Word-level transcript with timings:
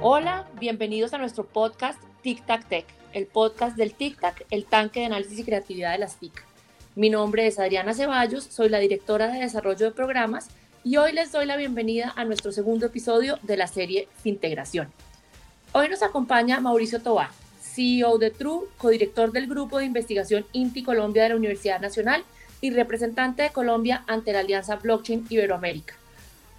Hola, 0.00 0.46
bienvenidos 0.60 1.12
a 1.12 1.18
nuestro 1.18 1.44
podcast 1.44 2.00
Tic 2.22 2.46
Tac 2.46 2.68
Tech, 2.68 2.86
el 3.12 3.26
podcast 3.26 3.76
del 3.76 3.94
Tic 3.94 4.20
Tac, 4.20 4.46
el 4.48 4.64
tanque 4.64 5.00
de 5.00 5.06
análisis 5.06 5.40
y 5.40 5.42
creatividad 5.42 5.90
de 5.90 5.98
las 5.98 6.20
TIC. 6.20 6.44
Mi 6.94 7.10
nombre 7.10 7.48
es 7.48 7.58
Adriana 7.58 7.94
Ceballos, 7.94 8.44
soy 8.44 8.68
la 8.68 8.78
directora 8.78 9.26
de 9.26 9.40
desarrollo 9.40 9.86
de 9.86 9.90
programas 9.90 10.50
y 10.84 10.98
hoy 10.98 11.12
les 11.12 11.32
doy 11.32 11.46
la 11.46 11.56
bienvenida 11.56 12.12
a 12.14 12.24
nuestro 12.24 12.52
segundo 12.52 12.86
episodio 12.86 13.40
de 13.42 13.56
la 13.56 13.66
serie 13.66 14.06
Fintegración. 14.22 14.92
Hoy 15.72 15.88
nos 15.88 16.04
acompaña 16.04 16.60
Mauricio 16.60 17.02
Tobar, 17.02 17.30
CEO 17.60 18.18
de 18.18 18.30
True, 18.30 18.68
codirector 18.76 19.32
del 19.32 19.48
Grupo 19.48 19.78
de 19.78 19.86
Investigación 19.86 20.46
INTI 20.52 20.84
Colombia 20.84 21.24
de 21.24 21.30
la 21.30 21.36
Universidad 21.36 21.80
Nacional 21.80 22.22
y 22.60 22.70
representante 22.70 23.42
de 23.42 23.50
Colombia 23.50 24.04
ante 24.06 24.32
la 24.32 24.40
Alianza 24.40 24.76
Blockchain 24.76 25.26
Iberoamérica. 25.28 25.96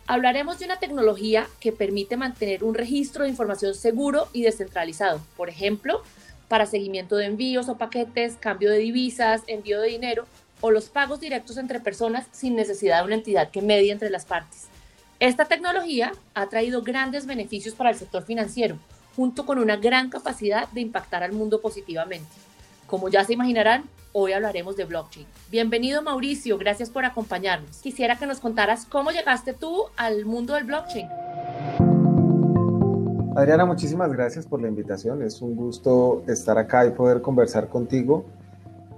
Hablaremos 0.09 0.57
de 0.57 0.65
una 0.65 0.79
tecnología 0.79 1.47
que 1.59 1.71
permite 1.71 2.17
mantener 2.17 2.63
un 2.63 2.73
registro 2.73 3.23
de 3.23 3.29
información 3.29 3.75
seguro 3.75 4.27
y 4.33 4.41
descentralizado, 4.41 5.21
por 5.37 5.50
ejemplo, 5.50 6.01
para 6.47 6.65
seguimiento 6.65 7.15
de 7.15 7.27
envíos 7.27 7.69
o 7.69 7.77
paquetes, 7.77 8.36
cambio 8.36 8.71
de 8.71 8.79
divisas, 8.79 9.43
envío 9.45 9.79
de 9.79 9.89
dinero 9.89 10.25
o 10.61 10.71
los 10.71 10.89
pagos 10.89 11.19
directos 11.19 11.57
entre 11.57 11.79
personas 11.79 12.25
sin 12.31 12.55
necesidad 12.55 13.01
de 13.01 13.05
una 13.05 13.15
entidad 13.17 13.51
que 13.51 13.61
medie 13.61 13.91
entre 13.91 14.09
las 14.09 14.25
partes. 14.25 14.65
Esta 15.19 15.45
tecnología 15.45 16.11
ha 16.33 16.50
traído 16.50 16.81
grandes 16.81 17.28
beneficios 17.28 17.75
para 17.75 17.91
el 17.91 17.95
sector 17.95 18.23
financiero, 18.23 18.79
junto 19.15 19.45
con 19.45 19.59
una 19.59 19.75
gran 19.75 20.09
capacidad 20.09 20.67
de 20.69 20.81
impactar 20.81 21.21
al 21.21 21.33
mundo 21.33 21.61
positivamente. 21.61 22.31
Como 22.87 23.09
ya 23.09 23.23
se 23.25 23.33
imaginarán, 23.33 23.83
hoy 24.13 24.33
hablaremos 24.33 24.75
de 24.75 24.86
blockchain. 24.86 25.25
Bienvenido 25.51 26.01
Mauricio, 26.01 26.57
gracias 26.57 26.89
por 26.89 27.05
acompañarnos. 27.05 27.77
Quisiera 27.77 28.17
que 28.17 28.25
nos 28.25 28.39
contaras 28.39 28.86
cómo 28.86 29.11
llegaste 29.11 29.54
tú 29.54 29.83
al 29.97 30.25
mundo 30.25 30.54
del 30.54 30.63
blockchain. 30.65 31.07
Adriana, 33.36 33.66
muchísimas 33.66 34.11
gracias 34.11 34.45
por 34.45 34.61
la 34.61 34.67
invitación. 34.67 35.22
Es 35.22 35.42
un 35.42 35.56
gusto 35.56 36.23
estar 36.28 36.58
acá 36.58 36.86
y 36.86 36.92
poder 36.92 37.22
conversar 37.22 37.69
contigo. 37.69 38.25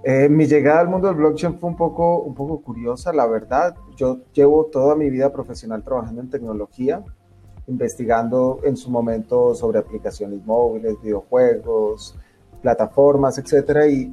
Eh, 0.04 0.28
mi 0.28 0.46
llegada 0.46 0.80
al 0.80 0.88
mundo 0.88 1.06
del 1.06 1.16
blockchain 1.16 1.60
fue 1.60 1.70
un 1.70 1.76
poco, 1.76 2.22
un 2.22 2.34
poco 2.34 2.60
curiosa, 2.60 3.12
la 3.12 3.26
verdad. 3.26 3.76
Yo 3.96 4.18
llevo 4.32 4.64
toda 4.64 4.96
mi 4.96 5.10
vida 5.10 5.32
profesional 5.32 5.84
trabajando 5.84 6.22
en 6.22 6.30
tecnología, 6.30 7.04
investigando 7.68 8.58
en 8.64 8.76
su 8.76 8.90
momento 8.90 9.54
sobre 9.54 9.78
aplicaciones 9.78 10.44
móviles, 10.44 11.00
videojuegos, 11.00 12.16
plataformas, 12.62 13.38
etcétera, 13.38 13.86
y 13.86 14.12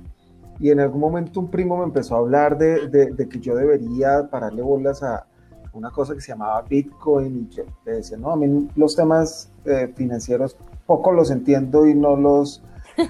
y 0.60 0.72
en 0.72 0.80
algún 0.80 1.00
momento 1.00 1.40
un 1.40 1.50
primo 1.50 1.78
me 1.78 1.86
empezó 1.86 2.16
a 2.16 2.20
hablar 2.20 2.58
de, 2.58 2.88
de, 2.90 3.30
que 3.30 3.40
yo 3.40 3.56
debería 3.56 4.28
pararle 4.30 4.62
bolas 4.62 5.02
a 5.04 5.26
una 5.74 5.90
cosa 5.90 6.14
que 6.14 6.22
se 6.22 6.34
llamaba 6.34 6.62
Bitcoin 6.64 7.48
y 7.50 7.56
yo 7.56 7.64
le 7.86 7.94
decía, 7.94 8.18
no, 8.18 8.32
a 8.32 8.36
mí 8.36 8.68
los 8.76 8.96
temas 8.96 9.50
eh, 9.66 9.92
financieros 9.96 10.58
poco 10.86 11.12
los 11.12 11.32
entiendo 11.32 11.88
y 11.88 11.94
no 11.96 12.18
los, 12.18 12.62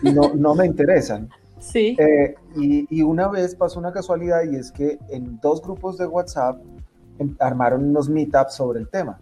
no, 0.03 0.33
no 0.35 0.55
me 0.55 0.65
interesan. 0.65 1.29
Sí. 1.59 1.97
Eh, 1.99 2.35
y, 2.55 2.87
y, 2.89 3.01
una 3.01 3.27
vez 3.27 3.53
pasó 3.53 3.79
una 3.79 3.91
casualidad 3.91 4.43
y 4.49 4.55
es 4.55 4.71
que 4.71 4.97
en 5.09 5.41
dos 5.41 5.61
grupos 5.61 5.97
de 5.97 6.05
WhatsApp 6.05 6.57
em, 7.17 7.35
armaron 7.37 7.83
unos 7.83 8.07
meetups 8.07 8.53
sobre 8.53 8.79
el 8.79 8.87
tema. 8.87 9.19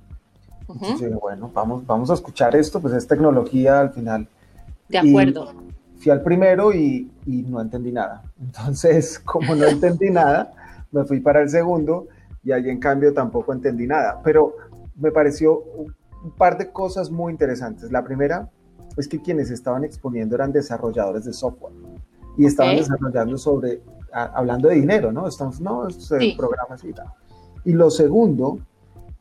Entonces 0.69 0.99
yo 0.99 1.07
dije, 1.07 1.19
bueno, 1.19 1.49
vamos, 1.51 1.83
vamos 1.87 2.11
a 2.11 2.13
escuchar 2.13 2.55
esto, 2.55 2.79
pues 2.79 2.93
es 2.93 3.07
tecnología 3.07 3.79
al 3.79 3.89
final. 3.89 4.27
De 4.87 4.99
acuerdo 4.99 5.51
fui 5.99 6.11
al 6.11 6.21
primero 6.21 6.73
y, 6.73 7.11
no 7.25 7.61
entendí 7.61 7.91
nada. 7.91 8.23
Entonces, 8.39 9.19
como 9.19 9.55
no 9.55 9.65
entendí 9.65 10.09
nada, 10.09 10.53
me 10.91 11.03
fui 11.05 11.19
para 11.19 11.41
el 11.41 11.49
segundo 11.49 12.07
y 12.43 12.51
allí 12.51 12.69
en 12.69 12.79
cambio 12.79 13.13
tampoco 13.13 13.53
entendí 13.53 13.87
nada. 13.87 14.21
Pero 14.23 14.55
me 14.95 15.11
pareció 15.11 15.59
un, 15.59 15.95
par 16.37 16.57
de 16.57 16.71
cosas 16.71 17.09
muy 17.09 17.31
interesantes. 17.31 17.91
La 17.91 18.03
primera 18.03 18.49
es 18.97 19.07
que 19.07 19.21
quienes 19.21 19.49
estaban 19.49 19.85
exponiendo 19.85 20.35
eran 20.35 20.51
desarrolladores 20.51 21.23
de 21.23 21.31
software 21.31 21.73
y 22.37 22.45
estaban 22.45 22.75
desarrollando 22.75 23.37
sobre, 23.37 23.81
hablando 24.11 24.67
de 24.67 24.75
dinero, 24.75 25.11
¿no? 25.11 25.27
Estamos, 25.27 25.61
no, 25.61 25.89
sí. 25.89 26.35
programas 26.37 26.83
y 26.83 26.91
tal. 26.91 27.07
Y 27.63 27.73
lo 27.73 27.89
segundo 27.89 28.59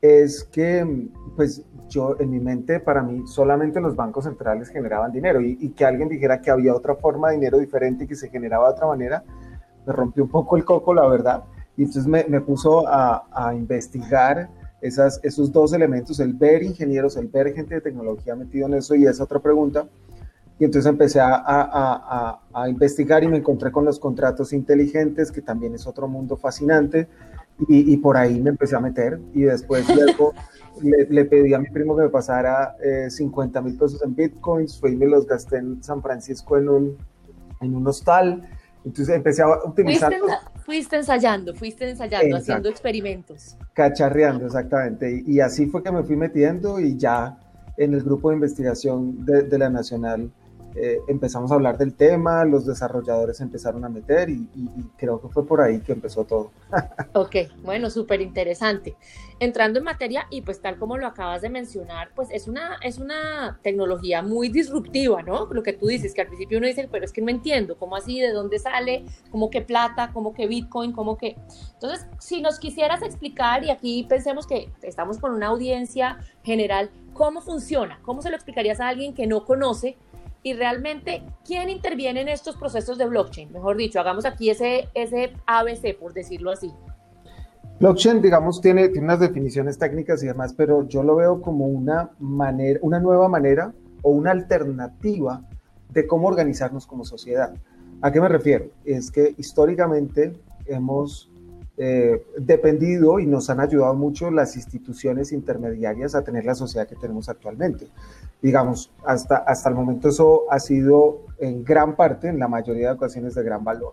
es 0.01 0.45
que, 0.45 1.09
pues, 1.37 1.63
yo 1.89 2.17
en 2.19 2.31
mi 2.31 2.41
mente, 2.41 2.81
para 2.81 3.03
mí, 3.03 3.27
solamente 3.27 3.81
los 3.81 3.95
bancos 3.97 4.25
centrales 4.25 4.69
generaban 4.69 5.13
dinero 5.13 5.41
y, 5.41 5.71
que 5.71 5.85
alguien 5.85 6.09
dijera 6.09 6.41
que 6.41 6.51
había 6.51 6.75
otra 6.75 6.95
forma 6.95 7.29
de 7.29 7.37
dinero 7.37 7.59
diferente 7.59 8.05
y 8.05 8.07
que 8.07 8.17
se 8.17 8.29
generaba 8.29 8.69
de 8.69 8.75
otra 8.75 8.87
manera, 8.87 9.25
me 9.87 9.93
rompió 9.93 10.25
un 10.25 10.31
poco 10.31 10.57
el 10.57 10.65
coco, 10.65 10.95
la 10.95 11.07
verdad. 11.07 11.45
Y 11.77 11.83
entonces 11.83 12.07
me, 12.07 12.25
me 12.29 12.41
puso 12.41 12.87
a, 12.89 13.27
a 13.33 13.55
investigar 13.55 14.49
esas, 14.81 15.21
esos 15.23 15.53
dos 15.53 15.73
elementos, 15.73 16.21
el 16.21 16.33
ver 16.33 16.63
ingenieros, 16.63 17.17
el 17.17 17.29
ver 17.29 17.53
gente 17.55 17.75
de 17.75 17.81
tecnología 17.81 18.35
metido 18.35 18.67
en 18.67 18.75
eso 18.75 18.95
y 18.95 19.07
esa 19.07 19.25
otra 19.25 19.41
pregunta. 19.41 19.87
Y 20.59 20.65
entonces 20.65 20.89
empecé 20.89 21.21
a, 21.21 21.35
a, 21.35 22.41
a, 22.55 22.69
investigar 22.69 23.23
y 23.23 23.29
me 23.29 23.37
encontré 23.37 23.71
con 23.71 23.85
los 23.85 24.01
contratos 24.01 24.55
inteligentes, 24.55 25.31
que 25.31 25.43
también 25.43 25.75
es 25.75 25.87
otro 25.87 26.09
mundo 26.09 26.37
fascinante. 26.37 27.09
Y, 27.69 27.95
y 27.95 27.97
por 27.97 28.17
ahí 28.17 28.41
me 28.41 28.51
empecé 28.51 28.77
a 28.77 28.81
meter 28.81 29.19
y 29.33 29.43
después 29.43 29.87
luego 29.95 30.35
le, 30.83 31.25
pedí 31.25 31.55
a 31.55 31.59
mi 31.59 31.69
primo 31.71 31.97
que 31.97 32.03
me 32.03 32.09
pasara 32.09 32.77
50 33.09 33.59
eh, 33.59 33.63
mil 33.63 33.77
pesos 33.77 34.03
en 34.03 34.15
bitcoins, 34.15 34.79
fui 34.79 34.93
y 34.93 34.97
me 34.97 35.07
los 35.07 35.27
gasté 35.27 35.59
en 35.59 35.83
San 35.83 36.03
Francisco 36.03 36.59
en 36.59 36.69
un, 36.69 36.97
en 37.61 37.75
un 37.75 37.87
hostal. 37.87 38.49
Entonces 38.85 39.17
empecé 39.17 39.43
a 39.43 39.65
utilizar... 39.65 40.15
Fuiste, 40.65 40.97
ensayando, 40.97 41.55
fuiste 41.55 41.89
ensayando, 41.89 42.37
haciendo 42.37 42.69
experimentos. 42.69 43.57
Cacharreando, 43.73 44.47
exactamente. 44.47 45.23
Y, 45.27 45.41
así 45.41 45.67
fue 45.67 45.83
que 45.83 45.93
me 45.93 46.03
fui 46.03 46.17
metiendo 46.17 46.81
y 46.81 46.97
ya 46.97 47.39
en 47.77 47.95
el 47.95 48.03
grupo 48.03 48.31
de 48.31 48.37
investigación 48.37 49.25
de, 49.25 49.43
de 49.43 49.59
la 49.59 49.71
Nacional 49.71 50.31
eh, 50.79 51.01
empezamos 51.09 51.51
a 51.51 51.55
hablar 51.55 51.79
del 51.79 51.95
tema, 51.95 52.45
los 52.45 52.67
desarrolladores 52.67 53.41
empezaron 53.41 53.85
a 53.85 53.89
meter 53.89 54.29
y, 54.29 54.47
creo 54.99 55.21
que 55.21 55.29
fue 55.29 55.47
por 55.47 55.61
ahí 55.61 55.81
que 55.81 55.93
empezó 55.93 56.25
todo. 56.25 56.51
ok, 57.15 57.37
bueno, 57.63 57.89
súper 57.89 58.21
interesante. 58.21 58.95
Entrando 59.39 59.79
en 59.79 59.85
materia 59.85 60.27
y 60.31 60.43
pues 60.43 60.61
tal 60.61 60.79
como 60.79 60.99
lo 60.99 61.07
acabas 61.07 61.43
de 61.43 61.49
mencionar, 61.49 62.11
pues 62.15 62.29
es 62.31 62.47
una, 62.47 62.77
es 62.83 62.99
una 62.99 63.59
tecnología 63.63 64.23
muy 64.23 64.49
disruptiva, 64.49 65.23
¿no? 65.23 65.47
Lo 65.47 65.63
que 65.63 65.73
tú 65.73 65.87
dices, 65.87 66.15
que 66.15 66.23
al 66.23 66.27
principio 66.29 66.59
uno 66.59 66.67
dice, 66.67 66.89
pero 66.91 67.05
es 67.05 67.13
que 67.13 67.23
no 67.23 67.31
entiendo, 67.31 67.77
¿cómo 67.79 67.97
así? 67.97 68.21
¿De 68.21 68.33
dónde 68.33 68.59
sale? 68.59 69.05
¿Cómo 69.31 69.51
que 69.51 69.63
plata? 69.63 70.11
¿Cómo 70.13 70.35
que 70.35 70.47
Bitcoin? 70.47 70.93
¿Cómo 70.93 71.17
que...? 71.17 71.37
Entonces, 71.75 72.07
si 72.19 72.41
nos 72.41 72.59
quisieras 72.59 73.03
explicar, 73.03 73.65
y 73.65 73.71
aquí 73.71 74.07
pensemos 74.09 74.47
que 74.47 74.71
estamos 74.83 75.19
con 75.19 75.33
una 75.33 75.49
audiencia 75.49 76.19
general, 76.43 76.91
¿cómo 77.13 77.41
funciona? 77.41 77.99
¿Cómo 78.03 78.23
se 78.23 78.31
lo 78.31 78.37
explicarías 78.37 78.81
a 78.81 78.89
alguien 78.89 79.15
que 79.15 79.27
no 79.27 79.45
conoce 79.45 79.97
y 80.47 80.53
realmente 80.53 81.25
quién 81.45 81.69
interviene 81.71 82.21
en 82.21 82.29
estos 82.29 82.55
procesos 82.57 82.97
de 82.99 83.07
blockchain. 83.07 83.51
Mejor 83.51 83.77
dicho, 83.77 83.99
hagamos 83.99 84.25
aquí 84.25 84.49
ese, 84.49 84.89
ese 84.95 85.33
ABC, 85.45 85.99
por 85.99 86.13
decirlo 86.13 86.53
así. 86.53 86.73
Blockchain, 87.81 88.23
digamos, 88.23 88.61
tiene, 88.61 88.89
tiene 88.91 89.07
unas 89.07 89.19
definiciones 89.19 89.77
técnicas 89.77 90.23
y 90.23 90.27
demás, 90.27 90.55
pero 90.57 90.87
yo 90.87 91.03
lo 91.03 91.17
veo 91.17 91.43
como 91.43 91.67
una, 91.67 92.11
manera, 92.21 92.79
una 92.83 93.01
nueva 93.01 93.29
manera 93.29 93.73
o 94.03 94.11
una 94.11 94.31
alternativa 94.31 95.43
de 95.91 96.07
cómo 96.07 96.29
organizarnos 96.29 96.87
como 96.87 97.05
sociedad. 97.05 97.53
¿A 98.01 98.13
qué 98.13 98.21
me 98.21 98.29
refiero? 98.29 98.67
Es 98.85 99.11
que 99.11 99.35
históricamente 99.39 100.33
hemos 100.67 101.29
eh, 101.79 102.25
dependido 102.39 103.19
y 103.19 103.27
nos 103.27 103.51
han 103.51 103.61
ayudado 103.61 103.95
mucho 103.95 104.31
las 104.31 104.57
instituciones 104.57 105.31
intermediarias 105.33 106.15
a 106.15 106.25
tener 106.25 106.47
la 106.47 106.55
sociedad 106.55 106.89
que 106.89 106.97
tenemos 106.97 107.29
actualmente. 107.29 107.89
Digamos, 108.41 108.93
hasta, 109.05 109.37
hasta 109.37 109.69
el 109.69 109.75
momento 109.75 110.09
eso 110.09 110.45
ha 110.51 110.59
sido 110.59 111.27
en 111.39 111.65
gran 111.65 111.95
parte, 111.95 112.29
en 112.29 112.39
la 112.39 112.49
mayoría 112.49 112.89
de 112.89 112.95
ocasiones, 112.95 113.35
de 113.35 113.43
gran 113.43 113.63
valor. 113.63 113.93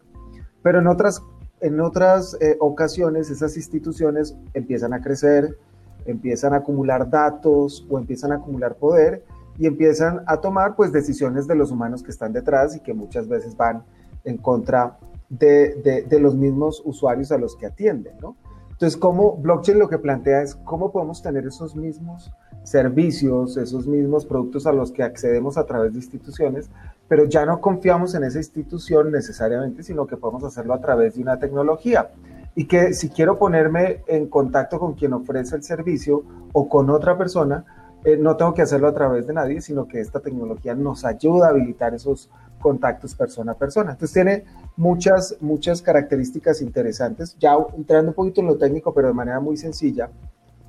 Pero 0.61 0.79
en 0.79 0.87
otras, 0.87 1.21
en 1.59 1.81
otras 1.81 2.37
eh, 2.39 2.55
ocasiones 2.59 3.29
esas 3.29 3.57
instituciones 3.57 4.35
empiezan 4.53 4.93
a 4.93 5.01
crecer, 5.01 5.57
empiezan 6.05 6.53
a 6.53 6.57
acumular 6.57 7.09
datos 7.09 7.85
o 7.89 7.97
empiezan 7.97 8.31
a 8.31 8.35
acumular 8.35 8.75
poder 8.75 9.23
y 9.57 9.67
empiezan 9.67 10.21
a 10.25 10.37
tomar 10.37 10.75
pues 10.75 10.91
decisiones 10.91 11.47
de 11.47 11.55
los 11.55 11.71
humanos 11.71 12.01
que 12.01 12.11
están 12.11 12.31
detrás 12.33 12.75
y 12.75 12.79
que 12.79 12.93
muchas 12.93 13.27
veces 13.27 13.55
van 13.57 13.83
en 14.23 14.37
contra 14.37 14.97
de, 15.39 16.05
de, 16.07 16.19
los 16.19 16.35
mismos 16.35 16.81
usuarios 16.85 17.31
a 17.31 17.37
los 17.37 17.55
que 17.55 17.65
atienden, 17.65 18.13
¿no? 18.21 18.35
Entonces, 18.71 18.97
¿cómo 18.97 19.37
blockchain 19.37 19.79
lo 19.79 19.87
que 19.87 19.97
plantea 19.97 20.41
es 20.41 20.55
cómo 20.55 20.91
podemos 20.91 21.21
tener 21.21 21.45
esos 21.45 21.75
mismos 21.75 22.31
servicios, 22.63 23.57
esos 23.57 23.87
mismos 23.87 24.25
productos 24.25 24.65
a 24.65 24.73
los 24.73 24.91
que 24.91 25.03
accedemos 25.03 25.57
a 25.57 25.65
través 25.65 25.93
de 25.93 25.99
instituciones, 25.99 26.69
pero 27.07 27.25
ya 27.25 27.45
no 27.45 27.59
confiamos 27.59 28.15
en 28.15 28.23
esa 28.23 28.39
institución 28.39 29.11
necesariamente, 29.11 29.83
sino 29.83 30.07
que 30.07 30.17
podemos 30.17 30.43
hacerlo 30.43 30.73
a 30.73 30.81
través 30.81 31.15
de 31.15 31.21
una 31.21 31.37
tecnología. 31.37 32.11
Y 32.55 32.65
que 32.65 32.93
si 32.93 33.09
quiero 33.09 33.37
ponerme 33.37 34.03
en 34.07 34.27
contacto 34.27 34.79
con 34.79 34.93
quien 34.93 35.13
ofrece 35.13 35.55
el 35.55 35.63
servicio 35.63 36.23
o 36.53 36.69
con 36.69 36.89
otra 36.89 37.17
persona, 37.17 37.65
eh, 38.05 38.17
no 38.17 38.35
tengo 38.35 38.53
que 38.53 38.61
hacerlo 38.61 38.87
a 38.87 38.93
través 38.93 39.27
de 39.27 39.33
nadie, 39.33 39.61
sino 39.61 39.87
que 39.87 39.99
esta 39.99 40.19
tecnología 40.19 40.75
nos 40.75 41.05
ayuda 41.05 41.47
a 41.47 41.49
habilitar 41.49 41.93
esos 41.93 42.29
contactos 42.59 43.15
persona 43.15 43.53
a 43.53 43.55
persona. 43.55 43.91
Entonces 43.91 44.13
tiene 44.13 44.45
muchas, 44.77 45.37
muchas 45.39 45.81
características 45.81 46.61
interesantes. 46.61 47.37
Ya 47.39 47.55
entrando 47.75 48.11
un 48.11 48.15
poquito 48.15 48.41
en 48.41 48.47
lo 48.47 48.57
técnico, 48.57 48.93
pero 48.93 49.07
de 49.09 49.13
manera 49.13 49.39
muy 49.39 49.57
sencilla, 49.57 50.09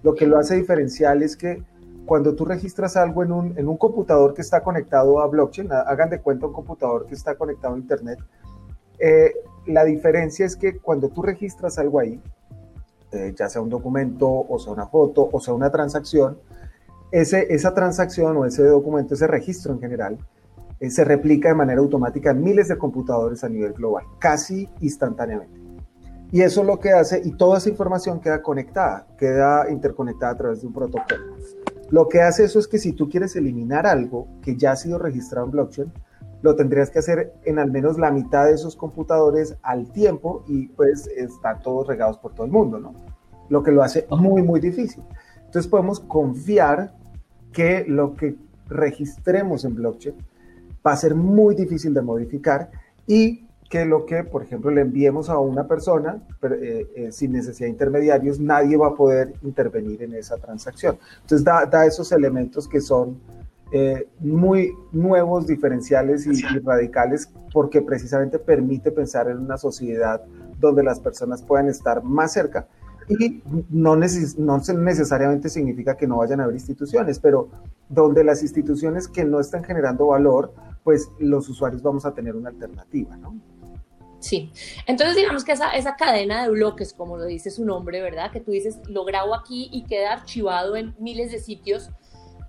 lo 0.02 0.14
que 0.14 0.26
lo 0.26 0.38
hace 0.38 0.56
diferencial 0.56 1.22
es 1.22 1.36
que 1.36 1.62
cuando 2.04 2.34
tú 2.34 2.44
registras 2.44 2.96
algo 2.96 3.22
en 3.22 3.32
un, 3.32 3.58
en 3.58 3.68
un 3.68 3.76
computador 3.76 4.34
que 4.34 4.42
está 4.42 4.62
conectado 4.62 5.20
a 5.20 5.26
blockchain, 5.26 5.72
hagan 5.72 6.10
de 6.10 6.20
cuenta 6.20 6.46
un 6.46 6.52
computador 6.52 7.06
que 7.06 7.14
está 7.14 7.34
conectado 7.34 7.74
a 7.74 7.78
Internet, 7.78 8.18
eh, 8.98 9.32
la 9.66 9.84
diferencia 9.84 10.44
es 10.44 10.56
que 10.56 10.78
cuando 10.78 11.08
tú 11.08 11.22
registras 11.22 11.78
algo 11.78 11.98
ahí, 11.98 12.20
eh, 13.12 13.34
ya 13.36 13.48
sea 13.48 13.62
un 13.62 13.70
documento, 13.70 14.28
o 14.28 14.58
sea 14.58 14.72
una 14.72 14.86
foto, 14.86 15.28
o 15.32 15.40
sea 15.40 15.54
una 15.54 15.70
transacción, 15.70 16.38
ese, 17.10 17.52
esa 17.54 17.74
transacción 17.74 18.36
o 18.36 18.44
ese 18.44 18.64
documento, 18.64 19.14
ese 19.14 19.26
registro 19.26 19.72
en 19.72 19.80
general, 19.80 20.18
eh, 20.80 20.90
se 20.90 21.04
replica 21.04 21.48
de 21.48 21.54
manera 21.54 21.80
automática 21.80 22.30
en 22.30 22.42
miles 22.42 22.68
de 22.68 22.78
computadores 22.78 23.44
a 23.44 23.48
nivel 23.48 23.72
global, 23.72 24.04
casi 24.18 24.68
instantáneamente. 24.80 25.60
Y 26.32 26.42
eso 26.42 26.64
lo 26.64 26.80
que 26.80 26.90
hace, 26.90 27.22
y 27.24 27.32
toda 27.32 27.58
esa 27.58 27.68
información 27.68 28.20
queda 28.20 28.42
conectada, 28.42 29.06
queda 29.16 29.70
interconectada 29.70 30.32
a 30.32 30.36
través 30.36 30.60
de 30.62 30.66
un 30.66 30.72
protocolo. 30.72 31.36
Lo 31.90 32.08
que 32.08 32.22
hace 32.22 32.44
eso 32.44 32.58
es 32.58 32.66
que 32.66 32.78
si 32.78 32.92
tú 32.92 33.08
quieres 33.08 33.36
eliminar 33.36 33.86
algo 33.86 34.26
que 34.42 34.56
ya 34.56 34.72
ha 34.72 34.76
sido 34.76 34.98
registrado 34.98 35.46
en 35.46 35.52
blockchain, 35.52 35.92
lo 36.42 36.56
tendrías 36.56 36.90
que 36.90 36.98
hacer 36.98 37.32
en 37.44 37.58
al 37.58 37.70
menos 37.70 37.98
la 37.98 38.10
mitad 38.10 38.46
de 38.46 38.52
esos 38.52 38.76
computadores 38.76 39.56
al 39.62 39.90
tiempo 39.92 40.44
y 40.46 40.68
pues 40.68 41.06
están 41.06 41.60
todos 41.62 41.86
regados 41.86 42.18
por 42.18 42.34
todo 42.34 42.44
el 42.46 42.52
mundo, 42.52 42.78
¿no? 42.78 42.94
Lo 43.48 43.62
que 43.62 43.70
lo 43.70 43.82
hace 43.82 44.06
muy, 44.10 44.42
muy 44.42 44.60
difícil. 44.60 45.04
Entonces 45.54 45.70
podemos 45.70 46.00
confiar 46.00 46.92
que 47.52 47.84
lo 47.86 48.16
que 48.16 48.34
registremos 48.68 49.64
en 49.64 49.76
blockchain 49.76 50.16
va 50.84 50.90
a 50.90 50.96
ser 50.96 51.14
muy 51.14 51.54
difícil 51.54 51.94
de 51.94 52.02
modificar 52.02 52.72
y 53.06 53.46
que 53.70 53.84
lo 53.84 54.04
que, 54.04 54.24
por 54.24 54.42
ejemplo, 54.42 54.72
le 54.72 54.80
enviemos 54.80 55.30
a 55.30 55.38
una 55.38 55.68
persona 55.68 56.26
eh, 56.42 56.88
eh, 56.96 57.12
sin 57.12 57.30
necesidad 57.30 57.68
de 57.68 57.70
intermediarios, 57.70 58.40
nadie 58.40 58.76
va 58.76 58.88
a 58.88 58.94
poder 58.96 59.34
intervenir 59.42 60.02
en 60.02 60.14
esa 60.14 60.38
transacción. 60.38 60.98
Entonces 61.20 61.44
da, 61.44 61.86
esos 61.86 62.10
elementos 62.10 62.66
que 62.66 62.80
son 62.80 63.20
eh, 63.70 64.08
muy 64.18 64.72
nuevos, 64.90 65.46
diferenciales 65.46 66.26
y, 66.26 66.42
radicales, 66.64 67.30
porque 67.52 67.80
precisamente 67.80 68.40
permite 68.40 68.90
pensar 68.90 69.28
en 69.28 69.38
una 69.38 69.56
sociedad 69.56 70.20
donde 70.58 70.82
las 70.82 70.98
personas 70.98 71.42
puedan 71.42 71.68
estar 71.68 72.02
más 72.02 72.32
cerca. 72.32 72.66
Y 73.08 73.42
no, 73.70 73.96
no 73.96 73.96
necesariamente 73.96 75.48
significa 75.48 75.96
que 75.96 76.06
no 76.06 76.18
vayan 76.18 76.40
a 76.40 76.44
haber 76.44 76.56
instituciones, 76.56 77.18
pero 77.18 77.50
donde 77.88 78.24
las 78.24 78.42
instituciones 78.42 79.08
que 79.08 79.24
no 79.24 79.40
están 79.40 79.64
generando 79.64 80.06
valor, 80.06 80.52
pues 80.82 81.10
los 81.18 81.48
usuarios 81.48 81.82
vamos 81.82 82.06
a 82.06 82.14
tener 82.14 82.36
una 82.36 82.50
alternativa, 82.50 83.16
¿no? 83.16 83.38
Sí, 84.20 84.50
entonces 84.86 85.16
digamos 85.16 85.44
que 85.44 85.52
esa, 85.52 85.72
esa 85.72 85.96
cadena 85.96 86.44
de 86.44 86.50
bloques, 86.50 86.94
como 86.94 87.18
lo 87.18 87.26
dice 87.26 87.50
su 87.50 87.64
nombre, 87.66 88.00
¿verdad? 88.00 88.30
Que 88.32 88.40
tú 88.40 88.52
dices, 88.52 88.80
lo 88.88 89.04
grabo 89.04 89.34
aquí 89.34 89.68
y 89.70 89.84
queda 89.84 90.14
archivado 90.14 90.76
en 90.76 90.94
miles 90.98 91.30
de 91.30 91.40
sitios 91.40 91.90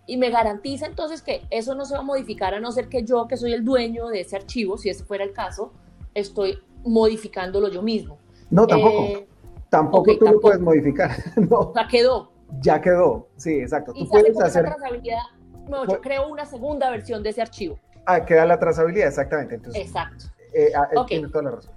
y 0.08 0.16
me 0.16 0.30
garantiza 0.30 0.86
entonces 0.86 1.22
que 1.22 1.42
eso 1.50 1.76
no 1.76 1.84
se 1.84 1.96
va 1.96 2.00
a 2.00 2.04
modificar 2.04 2.54
a 2.54 2.62
no 2.62 2.72
ser 2.72 2.88
que 2.88 3.04
yo, 3.04 3.28
que 3.28 3.36
soy 3.36 3.52
el 3.54 3.66
dueño 3.66 4.08
de 4.08 4.22
ese 4.22 4.38
archivo, 4.38 4.78
si 4.78 4.90
ese 4.90 5.04
fuera 5.04 5.26
el 5.26 5.34
caso, 5.34 5.74
estoy 6.14 6.60
modificándolo 6.86 7.70
yo 7.70 7.82
mismo. 7.82 8.20
No, 8.50 8.68
tampoco. 8.68 9.04
Eh, 9.04 9.28
tampoco 9.76 10.18
tú 10.18 10.26
lo 10.26 10.40
puedes 10.40 10.60
modificar. 10.60 11.12
no. 11.50 11.74
Ya 11.74 11.88
quedó. 11.88 12.32
Ya 12.62 12.82
quedó, 12.82 13.28
sí, 13.38 13.60
exacto. 13.60 13.94
Tú 13.94 14.08
puedes 14.08 14.40
hacer... 14.40 14.66
trazabilidad, 14.66 15.24
no, 15.68 15.86
yo 15.86 16.00
creo 16.00 16.28
una 16.28 16.46
segunda 16.46 16.90
versión 16.90 17.24
de 17.24 17.32
ese 17.32 17.42
archivo. 17.42 17.80
Ah, 18.06 18.24
queda 18.24 18.46
la 18.46 18.60
trazabilidad, 18.60 19.08
exactamente. 19.08 19.56
Entonces, 19.56 19.88
Exacto. 19.88 20.26
Eh, 20.54 20.72
ah, 20.76 20.88
eh, 20.92 20.96
tiene 21.08 21.28
toda 21.30 21.44
la 21.46 21.52
razón. 21.52 21.74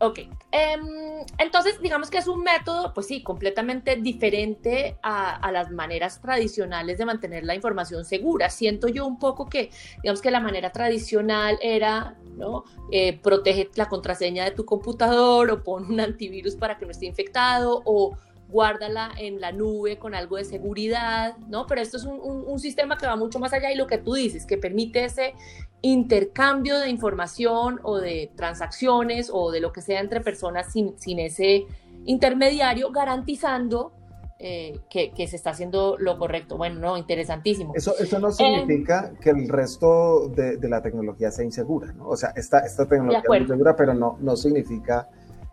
Ok, 0.00 0.20
em, 0.52 1.26
entonces 1.38 1.80
digamos 1.82 2.08
que 2.08 2.18
es 2.18 2.28
un 2.28 2.44
método, 2.44 2.94
pues 2.94 3.08
sí, 3.08 3.20
completamente 3.24 3.96
diferente 3.96 4.96
a, 5.02 5.50
las 5.50 5.72
maneras 5.72 6.20
tradicionales 6.20 6.98
de 6.98 7.04
mantener 7.04 7.42
la 7.42 7.56
información 7.56 8.04
segura. 8.04 8.48
Siento 8.48 8.86
yo 8.86 9.04
un 9.06 9.18
poco 9.18 9.46
que, 9.46 9.70
digamos 10.02 10.22
que 10.22 10.30
la 10.30 10.38
manera 10.38 10.70
tradicional 10.70 11.58
era, 11.60 12.16
¿no? 12.36 12.62
Eh, 12.92 13.18
protege 13.18 13.70
la 13.74 13.88
contraseña 13.88 14.44
de 14.44 14.52
tu 14.52 14.64
computador 14.64 15.50
o 15.50 15.64
pon 15.64 15.90
un 15.90 15.98
antivirus 15.98 16.54
para 16.54 16.78
que 16.78 16.84
no 16.84 16.92
esté 16.92 17.06
infectado 17.06 17.82
o 17.84 18.16
guárdala 18.48 19.10
en 19.18 19.40
la 19.40 19.52
nube 19.52 19.98
con 19.98 20.14
algo 20.14 20.36
de 20.36 20.44
seguridad, 20.44 21.36
¿no? 21.48 21.66
Pero 21.66 21.82
esto 21.82 21.98
es 21.98 22.04
un, 22.04 22.58
sistema 22.58 22.98
que 22.98 23.06
va 23.06 23.14
mucho 23.14 23.38
más 23.38 23.52
allá 23.52 23.70
y 23.70 23.76
lo 23.76 23.86
que 23.86 23.98
tú 23.98 24.14
dices, 24.14 24.44
que 24.44 24.56
permite 24.56 25.04
ese 25.04 25.34
intercambio 25.80 26.80
de 26.80 26.88
información 26.88 27.78
o 27.84 27.98
de 27.98 28.32
transacciones 28.34 29.30
o 29.32 29.52
de 29.52 29.60
lo 29.60 29.72
que 29.72 29.80
sea 29.80 30.00
entre 30.00 30.20
personas 30.20 30.72
sin, 30.72 31.18
ese 31.20 31.66
intermediario, 32.04 32.90
garantizando 32.90 33.92
eh, 34.40 34.80
que, 34.90 35.12
se 35.28 35.36
está 35.36 35.50
haciendo 35.50 35.96
lo 35.98 36.18
correcto. 36.18 36.56
Bueno, 36.56 36.80
no, 36.80 36.96
interesantísimo. 36.96 37.74
Eso, 37.76 37.96
eso 37.98 38.18
no 38.18 38.32
significa 38.32 39.12
que 39.20 39.30
el 39.30 39.48
resto 39.48 40.28
de, 40.30 40.58
la 40.68 40.82
tecnología 40.82 41.30
sea 41.30 41.44
insegura, 41.44 41.92
¿no? 41.92 42.08
O 42.08 42.16
sea, 42.16 42.32
esta, 42.34 42.60
esta 42.60 42.88
tecnología 42.88 43.22
es 43.34 43.40
insegura, 43.42 43.76
pero 43.76 43.94
no, 43.94 44.16
no 44.20 44.34
significa 44.36 45.08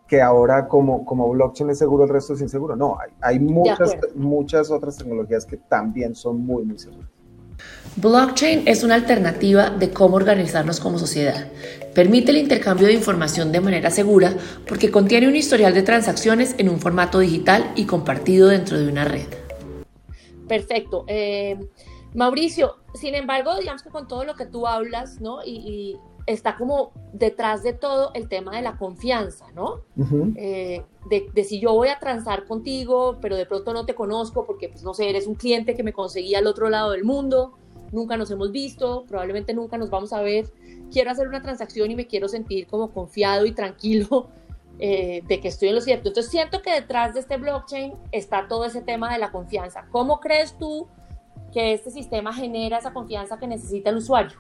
que 0.08 0.22
ahora 0.22 0.68
como, 0.68 1.04
como 1.04 1.30
blockchain 1.30 1.72
es 1.72 1.80
seguro, 1.80 2.04
el 2.04 2.10
resto 2.10 2.34
es 2.34 2.42
inseguro. 2.42 2.76
No, 2.76 2.98
hay, 3.00 3.12
hay 3.22 3.40
muchas, 3.40 3.98
muchas 4.16 4.70
otras 4.70 4.98
tecnologías 4.98 5.46
que 5.46 5.58
también 5.58 6.16
son 6.16 6.46
muy, 6.46 6.64
muy 6.64 6.78
seguras. 6.78 7.10
Blockchain 7.98 8.68
es 8.68 8.84
una 8.84 8.96
alternativa 8.96 9.70
de 9.70 9.92
cómo 9.92 10.18
organizarnos 10.18 10.82
como 10.82 11.00
sociedad. 11.00 11.48
Permite 11.94 12.32
el 12.32 12.38
intercambio 12.38 12.88
de 12.88 12.94
información 12.94 13.54
de 13.54 13.62
manera 13.62 13.90
segura 13.90 14.36
porque 14.68 14.92
contiene 14.92 15.30
un 15.30 15.36
historial 15.36 15.74
de 15.74 15.82
transacciones 15.82 16.56
en 16.58 16.68
un 16.68 16.80
formato 16.80 17.20
digital 17.20 17.72
y 17.76 17.86
compartido 17.86 18.50
dentro 18.50 18.78
de 18.78 18.90
una 18.90 19.06
red. 19.06 19.28
Perfecto. 20.48 21.06
Eh, 21.08 21.58
Mauricio, 22.14 22.76
sin 22.94 23.16
embargo, 23.16 23.58
digamos 23.58 23.82
que 23.82 23.90
con 23.90 24.10
todo 24.10 24.26
lo 24.26 24.36
que 24.36 24.46
tú 24.46 24.68
hablas, 24.68 25.22
¿no? 25.22 25.40
y 25.46 25.98
está 26.26 26.58
como 26.58 26.92
detrás 27.14 27.64
de 27.64 27.74
todo 27.74 28.12
el 28.14 28.28
tema 28.28 28.56
de 28.56 28.62
la 28.62 28.78
confianza, 28.78 29.46
¿no? 29.54 29.82
Eh, 30.36 30.84
de, 31.10 31.44
si 31.44 31.60
yo 31.60 31.74
voy 31.74 31.90
a 31.90 32.00
transar 32.00 32.46
contigo, 32.46 33.18
pero 33.22 33.36
de 33.36 33.46
pronto 33.46 33.74
no 33.74 33.86
te 33.86 33.94
conozco 33.94 34.46
porque, 34.46 34.70
pues 34.70 34.84
no 34.84 34.94
sé, 34.94 35.10
eres 35.10 35.28
un 35.28 35.36
cliente 35.36 35.76
que 35.76 35.84
me 35.84 35.94
conseguía 35.94 36.40
al 36.40 36.48
otro 36.48 36.70
lado 36.70 36.92
del 36.92 37.04
mundo, 37.04 37.54
nunca 37.92 38.18
nos 38.18 38.32
hemos 38.32 38.52
visto, 38.52 39.06
probablemente 39.08 39.54
nunca 39.54 39.78
nos 39.78 39.90
vamos 39.90 40.14
a 40.14 40.22
ver, 40.22 40.52
quiero 40.92 41.12
hacer 41.12 41.28
una 41.28 41.42
transacción 41.42 41.92
y 41.92 41.96
me 41.96 42.08
quiero 42.08 42.28
sentir 42.28 42.66
como 42.68 42.92
confiado 42.92 43.46
y 43.46 43.52
tranquilo 43.52 44.28
eh, 44.80 45.22
de 45.28 45.40
que 45.40 45.48
estoy 45.50 45.70
en 45.70 45.76
lo 45.76 45.82
cierto. 45.82 46.10
Entonces 46.10 46.32
siento 46.32 46.62
que 46.64 46.72
detrás 46.72 47.14
de 47.14 47.20
este 47.20 47.38
blockchain 47.38 47.94
está 48.12 48.48
todo 48.48 48.66
ese 48.66 48.82
tema 48.82 49.14
de 49.14 49.20
la 49.20 49.32
confianza. 49.32 49.86
¿Cómo 49.92 50.20
crees 50.20 50.58
tú 50.58 50.88
que 51.54 51.74
este 51.74 51.92
sistema 51.92 52.34
genera 52.34 52.80
esa 52.80 52.94
confianza 52.94 53.38
que 53.38 53.46
necesita 53.46 53.92
el 53.92 53.98
usuario? 53.98 54.38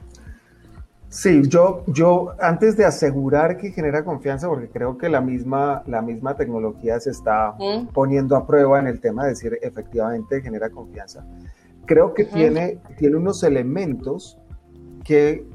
Sí, 1.15 1.43
yo, 1.48 1.86
yo 1.88 2.34
antes 2.41 2.75
de 2.75 2.84
asegurar 2.84 3.55
que 3.55 3.72
genera 3.72 4.03
confianza, 4.03 4.50
porque 4.50 4.67
creo 4.67 4.98
que 4.98 5.07
la 5.07 5.22
misma, 5.22 5.81
la 5.88 6.01
misma 6.01 6.36
tecnología 6.36 7.00
se 7.00 7.12
está 7.12 7.55
poniendo 7.93 8.36
a 8.36 8.45
prueba 8.45 8.79
en 8.79 8.88
el 8.88 9.00
tema 9.00 9.24
de 9.24 9.29
decir 9.29 9.57
efectivamente 9.62 10.41
genera 10.41 10.69
confianza, 10.69 11.25
creo 11.86 12.13
que 12.13 12.25
tiene, 12.25 12.79
tiene 12.98 13.15
unos 13.15 13.43
elementos 13.43 14.38
que 15.05 15.48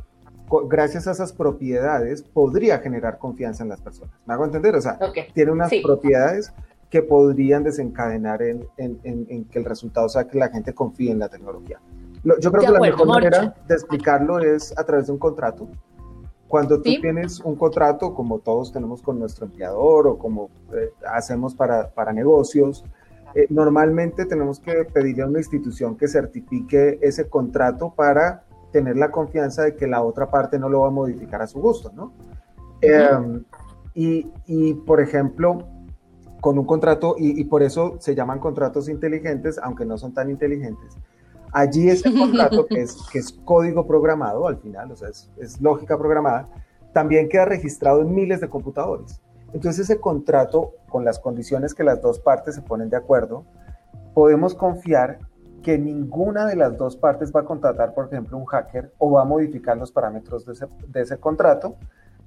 gracias 0.67 1.07
a 1.07 1.11
esas 1.11 1.35
propiedades 1.35 2.23
podría 2.23 2.79
generar 2.79 3.19
confianza 3.19 3.63
en 3.63 3.69
las 3.69 3.83
personas. 3.83 4.15
¿Me 4.25 4.33
hago 4.33 4.47
entender? 4.47 4.75
O 4.77 4.81
sea, 4.81 4.99
tiene 5.35 5.53
unas 5.53 5.71
propiedades 5.83 6.55
que 6.89 7.03
podrían 7.03 7.65
desencadenar 7.65 8.41
en, 8.41 8.67
en 8.79 9.45
que 9.45 9.59
el 9.59 9.67
resultado 9.67 10.09
sea 10.09 10.27
que 10.27 10.39
la 10.39 10.49
gente 10.49 10.73
confíe 10.73 11.11
en 11.11 11.19
la 11.19 11.29
tecnología. 11.29 11.79
Yo 12.23 12.53
creo 12.53 12.67
que 12.67 12.73
la 12.73 12.81
mejor 12.81 13.07
manera 13.07 13.55
de 13.67 13.75
explicarlo 13.75 14.39
es 14.41 14.77
a 14.79 14.85
través 14.85 15.07
de 15.07 15.13
un 15.13 15.19
contrato. 15.19 15.69
Cuando 16.49 16.83
tú 16.83 16.91
tienes 17.01 17.41
un 17.41 17.55
contrato, 17.55 18.13
como 18.13 18.41
todos 18.41 18.73
tenemos 18.73 19.03
con 19.03 19.19
nuestro 19.19 19.47
empleador 19.47 20.09
o 20.09 20.19
como 20.19 20.51
eh, 20.75 20.91
hacemos 21.07 21.55
para, 21.55 21.89
para 21.91 22.13
negocios, 22.13 22.85
eh, 23.35 23.47
normalmente 23.49 24.27
tenemos 24.27 24.59
que 24.59 24.85
pedirle 24.85 25.23
a 25.23 25.27
una 25.27 25.39
institución 25.39 25.97
que 25.97 26.09
certifique 26.09 26.99
ese 27.01 27.29
contrato 27.29 27.95
para 27.95 28.43
tener 28.73 28.97
la 28.97 29.11
confianza 29.11 29.63
de 29.63 29.77
que 29.77 29.87
la 29.87 30.03
otra 30.03 30.31
parte 30.31 30.59
no 30.59 30.69
lo 30.69 30.81
va 30.81 30.89
a 30.89 30.91
modificar 30.91 31.41
a 31.41 31.47
su 31.47 31.61
gusto, 31.61 31.93
¿no? 31.95 32.13
Em, 32.81 33.45
y, 33.95 34.31
y, 34.47 34.75
por 34.75 35.01
ejemplo, 35.01 35.69
con 36.41 36.59
un 36.59 36.65
contrato, 36.65 37.15
y, 37.19 37.41
y, 37.41 37.45
por 37.45 37.63
eso 37.63 37.97
se 38.01 38.15
llaman 38.15 38.39
contratos 38.39 38.89
inteligentes, 38.89 39.59
aunque 39.63 39.85
no 39.85 39.99
son 39.99 40.15
tan 40.15 40.31
inteligentes, 40.31 40.97
Allí 41.53 41.89
ese 41.89 42.13
contrato, 42.19 42.67
que 42.67 42.83
es, 42.83 42.97
que 43.13 43.19
es 43.19 43.33
código 43.45 43.87
programado 43.87 44.47
al 44.47 44.59
final, 44.59 44.93
o 44.93 44.97
sea, 44.97 45.09
es, 45.09 45.61
lógica 45.61 45.99
programada, 45.99 46.49
también 46.93 47.29
queda 47.29 47.45
registrado 47.45 48.01
en 48.03 48.15
miles 48.15 48.41
de 48.41 48.49
computadores. 48.49 49.21
Entonces 49.53 49.91
ese 49.91 50.01
contrato, 50.01 50.73
con 50.89 51.05
las 51.05 51.19
condiciones 51.19 51.75
que 51.75 51.85
las 51.85 52.01
dos 52.01 52.21
partes 52.21 52.55
se 52.55 52.63
ponen 52.63 52.89
de 52.89 52.97
acuerdo, 52.97 53.45
podemos 54.15 54.55
confiar 54.55 55.19
que 55.63 55.77
ninguna 55.77 56.47
de 56.47 56.57
las 56.57 56.77
dos 56.77 56.97
partes 56.97 57.33
va 57.35 57.41
a 57.41 57.45
contratar, 57.45 57.95
por 57.95 58.07
ejemplo, 58.07 58.37
un 58.37 58.47
hacker 58.47 58.93
o 58.99 59.11
va 59.11 59.23
a 59.23 59.25
modificar 59.25 59.77
los 59.77 59.93
parámetros 59.93 60.47
de 60.47 60.53
ese, 60.53 60.67
de 60.89 61.01
ese 61.03 61.19
contrato 61.19 61.77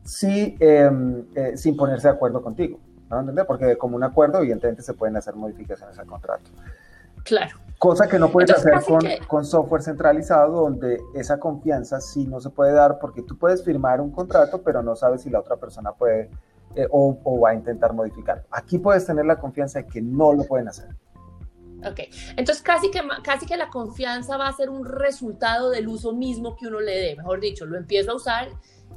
si, 0.03 0.55
em, 0.59 1.25
eh, 1.33 1.57
sin 1.57 1.75
ponerse 1.75 2.07
de 2.07 2.13
acuerdo 2.13 2.41
contigo. 2.41 2.79
¿no? 3.09 3.45
Porque 3.45 3.77
como 3.77 3.95
un 3.95 4.03
acuerdo, 4.03 4.39
evidentemente, 4.39 4.81
se 4.81 4.93
pueden 4.93 5.15
hacer 5.17 5.35
modificaciones 5.35 5.97
al 5.99 6.05
contrato. 6.05 6.49
Claro. 7.23 7.57
Cosa 7.77 8.07
que 8.07 8.17
no 8.17 8.29
puedes 8.29 8.51
hacer 8.51 8.73
con, 9.27 9.45
software 9.45 9.81
centralizado, 9.81 10.61
donde 10.61 11.01
esa 11.15 11.37
confianza 11.37 11.99
sí 11.99 12.25
no 12.25 12.39
se 12.39 12.49
puede 12.49 12.71
dar, 12.71 12.97
porque 12.97 13.23
tú 13.23 13.37
puedes 13.37 13.63
firmar 13.63 13.99
un 13.99 14.09
contrato, 14.09 14.61
pero 14.61 14.81
no 14.81 14.95
sabes 14.95 15.23
si 15.23 15.29
la 15.29 15.39
otra 15.39 15.57
persona 15.57 15.91
puede 15.91 16.29
eh, 16.75 16.87
o, 16.89 17.39
va 17.41 17.49
a 17.49 17.53
intentar 17.53 17.91
modificar. 17.91 18.45
Aquí 18.51 18.79
puedes 18.79 19.05
tener 19.05 19.25
la 19.25 19.37
confianza 19.37 19.79
de 19.79 19.87
que 19.87 20.01
no 20.01 20.31
lo 20.31 20.45
pueden 20.45 20.69
hacer. 20.69 20.87
Ok, 21.85 21.99
entonces 22.37 22.63
casi 22.63 22.89
que, 22.89 23.01
casi 23.21 23.45
que 23.45 23.57
la 23.57 23.69
confianza 23.69 24.37
va 24.37 24.47
a 24.47 24.53
ser 24.53 24.69
un 24.69 24.85
resultado 24.85 25.69
del 25.69 25.89
uso 25.89 26.13
mismo 26.13 26.55
que 26.55 26.67
uno 26.67 26.79
le 26.79 26.95
dé. 26.95 27.15
Mejor 27.17 27.41
dicho, 27.41 27.65
lo 27.65 27.77
empiezo 27.77 28.11
a 28.11 28.15
usar 28.15 28.47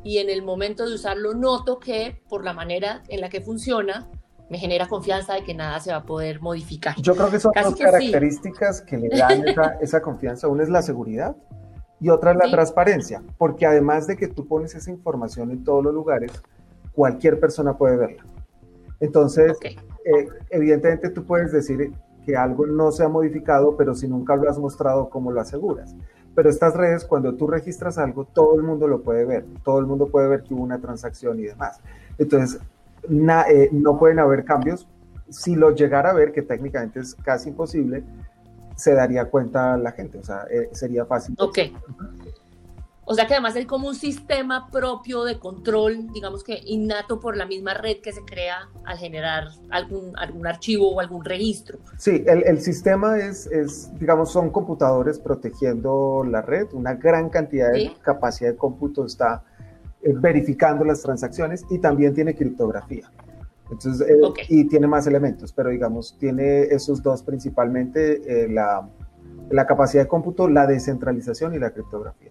y 0.05 0.19
en 0.19 0.31
el 0.31 0.43
momento 0.43 0.87
de 0.87 0.95
usarlo 0.95 1.35
noto 1.35 1.81
que 1.81 2.23
por 2.29 2.45
la 2.45 2.53
manera 2.53 3.03
en 3.09 3.21
la 3.21 3.29
que 3.29 3.41
funciona, 3.41 4.09
me 4.49 4.59
genera 4.59 4.87
confianza 4.87 5.35
de 5.35 5.43
que 5.43 5.55
nada 5.55 5.81
se 5.81 5.91
va 5.91 5.99
a 5.99 6.03
poder 6.05 6.41
modificar. 6.41 6.95
Yo 7.01 7.15
creo 7.15 7.31
que 7.31 7.41
son 7.41 7.53
dos 7.61 7.77
características 7.77 8.83
que 8.83 8.97
le 8.97 9.09
dan 9.09 9.45
esa, 9.81 10.01
confianza. 10.01 10.49
Una 10.49 10.63
es 10.63 10.69
la 10.69 10.83
seguridad 10.83 11.37
y 12.01 12.11
otra 12.11 12.33
es 12.33 12.37
la 12.37 12.51
transparencia, 12.51 13.23
porque 13.39 13.67
además 13.67 14.07
de 14.07 14.17
que 14.17 14.29
tú 14.29 14.47
pones 14.47 14.75
esa 14.75 14.91
información 14.91 15.51
en 15.51 15.65
todos 15.65 15.83
los 15.83 15.95
lugares, 15.95 16.31
cualquier 16.93 17.41
persona 17.41 17.77
puede 17.77 17.97
verla. 17.97 18.25
Entonces, 19.01 19.59
eh, 19.63 20.29
evidentemente 20.51 21.11
tú 21.11 21.25
puedes 21.25 21.53
decir 21.53 21.93
que 22.25 22.37
algo 22.37 22.67
no 22.67 22.91
se 22.93 23.05
ha 23.05 23.09
modificado, 23.09 23.77
pero 23.77 23.95
si 23.95 24.09
nunca 24.09 24.37
lo 24.37 24.49
has 24.51 24.59
mostrado, 24.59 25.09
¿cómo 25.11 25.31
lo 25.31 25.41
aseguras? 25.41 25.95
Pero 26.35 26.51
estas 26.51 26.75
redes, 26.75 27.05
cuando 27.05 27.35
tú 27.35 27.47
registras 27.47 27.99
algo, 27.99 28.25
todo 28.25 28.57
el 28.57 28.63
mundo 28.63 28.87
lo 28.87 29.03
puede 29.03 29.25
ver, 29.25 29.47
todo 29.65 29.79
el 29.79 29.87
mundo 29.87 30.09
puede 30.09 30.29
ver 30.29 30.43
que 30.43 30.53
hubo 30.53 30.63
una 30.63 30.79
transacción 30.81 31.39
y 31.41 31.45
demás. 31.45 31.81
Entonces, 32.19 32.61
eh, 33.09 33.69
no 33.73 33.99
pueden 33.99 34.19
haber 34.19 34.45
cambios. 34.45 34.89
Si 35.29 35.57
lo 35.57 35.75
llegara 35.75 36.11
a 36.11 36.15
ver, 36.15 36.33
que 36.33 36.43
técnicamente 36.43 37.01
es 37.01 37.15
casi 37.17 37.49
imposible, 37.49 38.05
se 38.77 38.95
daría 38.95 39.25
cuenta 39.25 39.77
la 39.77 39.93
gente, 39.93 40.19
o 40.19 40.23
sea, 40.23 40.47
eh, 40.51 40.69
sería 40.73 41.05
fácil. 41.07 41.35
Ok. 41.39 41.59
O 43.09 43.15
sea 43.15 43.29
que 43.29 43.35
además 43.35 43.55
hay 43.55 43.67
como 43.67 43.87
un 43.87 43.95
sistema 43.95 44.69
propio 44.69 45.23
de 45.23 45.39
control, 45.39 46.09
digamos 46.13 46.43
que 46.43 46.61
innato 46.65 47.21
por 47.21 47.37
la 47.37 47.47
misma 47.47 47.73
red 47.73 47.99
que 48.03 48.13
se 48.13 48.25
crea 48.25 48.69
al 48.85 48.99
generar 48.99 49.45
algún, 49.71 50.13
algún 50.19 50.45
archivo 50.45 50.93
o 50.93 50.99
algún 50.99 51.25
registro. 51.25 51.79
Sí, 51.99 52.25
el, 52.27 52.43
el 52.45 52.61
sistema 52.61 53.17
es, 53.19 53.47
es, 53.47 53.97
digamos, 54.01 54.33
son 54.33 54.51
computadores 54.51 55.21
protegiendo 55.21 56.25
la 56.29 56.43
red, 56.43 56.67
una 56.73 56.95
gran 56.95 57.31
cantidad 57.31 57.73
de 57.73 57.93
capacidad 58.03 58.51
de 58.51 58.57
cómputo 58.57 59.07
está 59.07 59.45
eh, 60.07 60.13
verificando 60.15 60.85
las 60.85 61.03
transacciones 61.03 61.65
y 61.69 61.79
también 61.79 62.15
tiene 62.15 62.35
criptografía. 62.35 63.11
Entonces, 63.71 64.09
eh, 64.09 64.17
y 64.49 64.69
tiene 64.69 64.87
más 64.87 65.09
elementos, 65.09 65.53
pero 65.53 65.71
digamos, 65.71 66.17
tiene 66.19 66.63
esos 66.63 67.03
dos 67.03 67.25
principalmente, 67.25 68.45
eh, 68.45 68.49
la, 68.49 68.89
la 69.51 69.67
capacidad 69.67 70.05
de 70.05 70.09
cómputo, 70.09 70.49
la 70.49 70.65
descentralización 70.69 71.55
y 71.55 71.59
la 71.59 71.71
criptografía. 71.71 72.31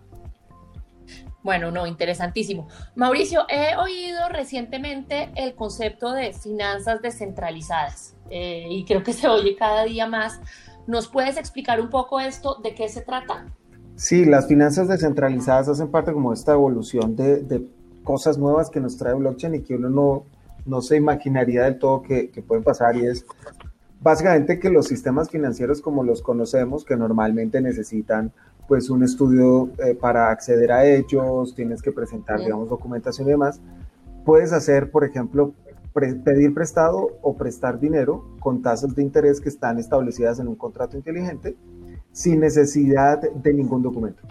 Bueno, 1.43 1.69
no, 1.69 1.85
interesantísimo. 1.85 2.69
Mauricio, 2.95 3.45
he 3.49 3.75
oído 3.75 4.29
recientemente 4.29 5.29
el 5.35 5.53
concepto 5.53 6.13
de 6.13 6.31
finanzas 6.31 7.01
descentralizadas 7.01 8.15
y 8.31 8.83
creo 8.85 9.03
que 9.03 9.13
se 9.13 9.27
oye 9.27 9.55
cada 9.55 9.83
día 9.83 10.07
más. 10.07 10.39
¿Nos 10.87 11.07
puedes 11.07 11.37
explicar 11.37 11.79
un 11.81 11.89
poco 11.89 12.19
esto? 12.19 12.55
¿De 12.63 12.73
qué 12.73 12.89
se 12.89 13.01
trata? 13.01 13.45
Sí, 13.95 14.25
las 14.25 14.47
finanzas 14.47 14.89
descentralizadas 14.89 15.69
hacen 15.69 15.87
parte 15.87 16.11
como 16.11 16.31
de 16.31 16.35
esta 16.35 16.53
evolución 16.53 17.15
de, 17.15 17.65
cosas 18.03 18.37
nuevas 18.37 18.69
que 18.69 18.79
nos 18.79 18.97
trae 18.97 19.15
blockchain 19.15 19.55
y 19.55 19.61
que 19.61 19.75
uno 19.75 19.89
no, 19.89 20.25
no 20.67 20.81
se 20.81 20.95
imaginaría 20.95 21.63
del 21.63 21.79
todo 21.79 22.03
que, 22.03 22.29
pueden 22.47 22.63
pasar. 22.63 22.95
Y 22.97 23.05
es 23.07 23.25
básicamente 23.99 24.59
que 24.59 24.69
los 24.69 24.87
sistemas 24.87 25.29
financieros 25.29 25.81
como 25.81 26.03
los 26.03 26.21
conocemos, 26.21 26.85
que 26.85 26.95
normalmente 26.97 27.61
necesitan 27.61 28.31
pues 28.67 28.89
un 28.89 29.03
estudio 29.03 29.69
eh, 29.83 29.95
para 29.95 30.29
acceder 30.29 30.71
a 30.71 30.85
ellos, 30.85 31.55
tienes 31.55 31.81
que 31.81 31.91
presentar, 31.91 32.39
digamos, 32.39 32.69
documentación 32.69 33.27
y 33.27 33.31
demás, 33.31 33.59
puedes 34.23 34.53
hacer, 34.53 34.91
por 34.91 35.03
ejemplo, 35.03 35.53
pedir 35.93 36.53
prestado 36.53 37.11
o 37.21 37.37
prestar 37.37 37.79
dinero 37.79 38.25
con 38.39 38.61
tasas 38.61 38.93
de 38.95 39.01
interés 39.01 39.39
que 39.39 39.49
están 39.49 39.79
establecidas 39.79 40.39
en 40.39 40.47
un 40.47 40.55
contrato 40.55 40.97
inteligente 40.97 41.55
sin 42.15 42.39
necesidad 42.39 43.19
de 43.19 43.53
ningún 43.53 43.83
documento. 43.83 44.23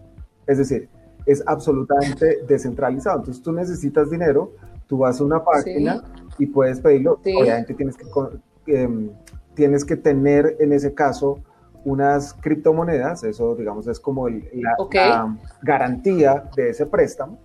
Es 0.47 0.57
decir, 0.57 0.89
es 1.27 1.43
absolutamente 1.47 2.39
descentralizado. 2.49 3.19
Entonces 3.19 3.43
tú 3.43 3.53
necesitas 3.53 4.11
dinero, 4.11 4.53
tú 4.87 4.99
vas 4.99 5.21
a 5.21 5.25
una 5.25 5.45
página 5.45 6.03
y 6.39 6.47
puedes 6.47 6.81
pedirlo. 6.81 7.21
Obviamente 7.21 7.75
tienes 7.75 7.95
que, 7.99 8.07
em, 8.69 9.11
tienes 9.53 9.85
que 9.85 9.97
tener 9.97 10.57
en 10.61 10.73
ese 10.73 10.95
caso 10.95 11.41
unas 11.85 12.33
criptomonedas, 12.33 13.23
eso 13.25 13.55
digamos 13.55 13.87
es 13.87 14.01
como 14.01 14.31
la, 14.31 15.37
garantía 15.61 16.49
de 16.57 16.71
ese 16.71 16.87
préstamo. 16.87 17.39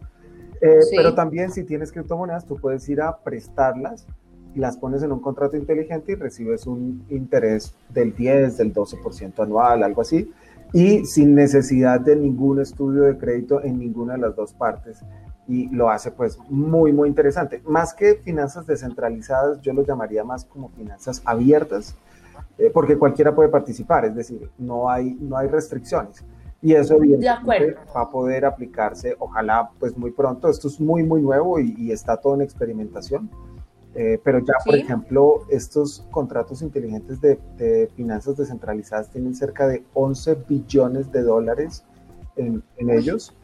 Eh, 0.62 0.80
pero 0.96 1.14
también 1.16 1.52
si 1.52 1.66
tienes 1.66 1.92
criptomonedas, 1.92 2.46
tú 2.46 2.56
puedes 2.56 2.88
ir 2.88 3.02
a 3.02 3.18
prestarlas 3.18 4.08
las 4.56 4.78
pones 4.78 5.04
en 5.04 5.12
un 5.12 5.20
contrato 5.20 5.58
inteligente 5.58 6.14
y 6.14 6.16
recibes 6.16 6.66
un 6.66 7.06
interés 7.10 7.74
del 7.90 8.16
10, 8.16 8.58
del 8.58 8.74
12% 8.74 9.44
anual, 9.44 9.84
algo 9.84 10.02
así, 10.02 10.32
y 10.74 11.06
sin 11.06 11.36
necesidad 11.36 12.00
de 12.00 12.16
ningún 12.16 12.60
estudio 12.62 13.04
de 13.04 13.18
crédito 13.18 13.64
en 13.64 13.80
ninguna 13.80 14.14
de 14.14 14.20
las 14.20 14.36
dos 14.36 14.54
partes. 14.54 15.02
Y 15.48 15.68
lo 15.70 15.90
hace 15.90 16.12
pues 16.12 16.38
muy, 16.50 16.94
muy 16.94 17.10
interesante. 17.10 17.62
Más 17.66 17.94
que 17.94 18.16
finanzas 18.16 18.68
descentralizadas, 18.68 19.62
yo 19.62 19.74
lo 19.74 19.84
llamaría 19.84 20.24
más 20.24 20.46
como 20.46 20.70
finanzas 20.70 21.22
abiertas, 21.26 21.96
eh, 22.58 22.70
porque 22.72 22.98
cualquiera 22.98 23.34
puede 23.34 23.50
participar, 23.50 24.06
es 24.06 24.16
decir, 24.16 24.50
no 24.58 24.90
hay, 24.90 25.18
no 25.20 25.38
hay 25.38 25.48
restricciones. 25.48 26.24
Y 26.62 26.74
eso 26.74 26.96
evidentemente 26.96 27.78
va 27.96 28.02
a 28.02 28.10
poder 28.10 28.46
aplicarse, 28.46 29.16
ojalá 29.18 29.72
pues 29.80 29.98
muy 29.98 30.12
pronto. 30.12 30.50
Esto 30.50 30.68
es 30.68 30.80
muy, 30.80 31.04
muy 31.04 31.22
nuevo 31.22 31.60
y, 31.60 31.74
y 31.78 31.92
está 31.92 32.18
todo 32.18 32.36
en 32.36 32.42
experimentación 32.42 33.30
eh, 34.02 34.18
pero 34.24 34.40
ya, 34.40 34.54
por 34.64 34.76
ejemplo, 34.76 35.46
estos 35.50 36.08
contratos 36.10 36.62
inteligentes 36.62 37.20
de, 37.20 37.38
finanzas 37.98 38.38
descentralizadas 38.38 39.10
tienen 39.10 39.36
cerca 39.36 39.68
de 39.68 39.84
11 39.94 40.36
billones 40.48 41.12
de 41.12 41.22
dólares 41.22 41.84
en, 42.38 42.64
ellos. 42.78 43.36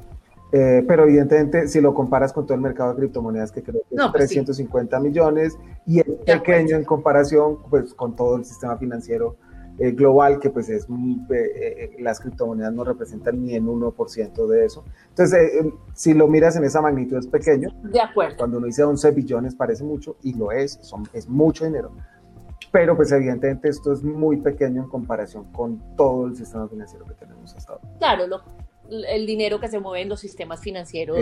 Eh, 0.53 0.81
pero 0.87 1.03
evidentemente, 1.03 1.67
si 1.67 1.81
lo 1.81 1.93
comparas 1.93 2.31
con 2.31 2.45
todo 2.45 2.55
el 2.55 2.61
mercado 2.61 2.91
de 2.91 2.99
criptomonedas, 2.99 3.51
que 3.51 3.63
creo 3.63 3.81
que 3.89 3.95
es 3.95 4.11
350 4.13 4.97
pues 4.97 5.11
millones, 5.11 5.57
y 5.85 5.99
es 5.99 6.05
pequeño 6.25 6.77
en 6.77 6.85
comparación 6.85 7.57
pues, 7.69 7.93
con 7.93 8.15
todo 8.15 8.37
el 8.37 8.45
sistema 8.45 8.77
financiero 8.77 9.35
eh, 9.77 9.91
global, 9.91 10.39
que 10.39 10.49
pues 10.49 10.69
es, 10.69 10.85
mm, 10.87 11.31
eh, 11.31 11.35
eh, 11.35 11.95
las 11.99 12.19
criptomonedas 12.19 12.73
no 12.73 12.83
representan 12.83 13.43
ni 13.43 13.55
en 13.55 13.67
1% 13.67 14.47
de 14.47 14.65
eso. 14.65 14.85
Entonces, 15.09 15.51
si 15.93 16.13
lo 16.13 16.27
miras 16.27 16.55
en 16.55 16.63
esa 16.63 16.81
magnitud 16.81 17.17
es 17.17 17.27
pequeño. 17.27 17.69
De 17.83 17.99
acuerdo. 17.99 18.37
Cuando 18.37 18.57
uno 18.57 18.67
dice 18.67 18.83
11 18.83 19.11
billones 19.11 19.55
parece 19.55 19.83
mucho, 19.83 20.15
y 20.21 20.33
lo 20.33 20.51
es, 20.51 20.79
son, 20.81 21.03
es 21.13 21.27
mucho 21.27 21.65
dinero. 21.65 21.91
Pero 22.71 22.95
pues 22.95 23.11
evidentemente 23.11 23.69
esto 23.69 23.93
es 23.93 24.03
muy 24.03 24.37
pequeño 24.37 24.83
en 24.83 24.89
comparación 24.89 25.45
con 25.51 25.95
todo 25.95 26.27
el 26.27 26.35
sistema 26.35 26.67
financiero 26.67 27.05
que 27.05 27.13
tenemos 27.13 27.55
hasta 27.55 27.73
ahora. 27.73 27.87
Claro, 27.99 28.27
lo, 28.27 28.41
el 28.89 29.25
dinero 29.25 29.59
que 29.59 29.67
se 29.67 29.79
mueve 29.79 30.01
en 30.01 30.09
los 30.09 30.19
sistemas 30.19 30.61
financieros 30.61 31.17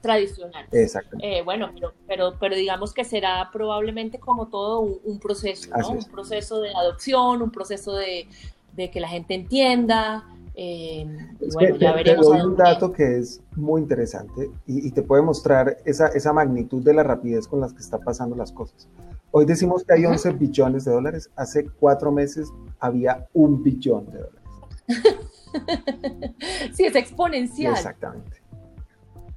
tradicionales. 0.00 0.72
Exacto. 0.72 1.16
Eh, 1.22 1.42
bueno, 1.42 1.70
pero, 2.06 2.34
pero, 2.38 2.54
digamos 2.54 2.92
que 2.92 3.04
será 3.04 3.48
probablemente 3.52 4.18
como 4.18 4.48
todo 4.48 4.80
un, 4.80 5.18
proceso, 5.18 5.70
¿no? 5.76 5.90
Un 5.90 6.04
proceso 6.04 6.60
de 6.60 6.70
adopción, 6.70 7.42
un 7.42 7.50
proceso 7.50 7.94
de, 7.94 8.28
que 8.76 9.00
la 9.00 9.08
gente 9.08 9.34
entienda. 9.34 10.24
Eh, 10.54 11.06
bueno, 11.52 11.76
ya 11.76 11.92
veremos. 11.92 12.26
Te 12.26 12.38
doy 12.38 12.46
un 12.46 12.56
dato 12.56 12.92
que 12.92 13.18
es 13.18 13.40
muy 13.56 13.82
interesante 13.82 14.50
y, 14.66 14.90
te 14.90 15.02
puede 15.02 15.22
mostrar 15.22 15.78
esa, 15.84 16.08
esa 16.08 16.32
magnitud 16.32 16.82
de 16.82 16.94
la 16.94 17.02
rapidez 17.02 17.46
con 17.46 17.60
las 17.60 17.72
que 17.72 17.80
están 17.80 18.00
pasando 18.00 18.36
las 18.36 18.52
cosas. 18.52 18.88
Hoy 19.32 19.44
decimos 19.44 19.84
que 19.84 19.94
hay 19.94 20.04
11 20.04 20.32
billones 20.32 20.84
de 20.84 20.92
dólares, 20.92 21.30
hace 21.36 21.64
cuatro 21.78 22.10
meses 22.10 22.52
había 22.80 23.28
un 23.32 23.62
billón 23.62 24.06
de 24.10 24.18
dólares. 24.18 24.40
sí, 26.72 26.84
es 26.84 26.96
exponencial. 26.96 27.74
Exactamente. 27.74 28.40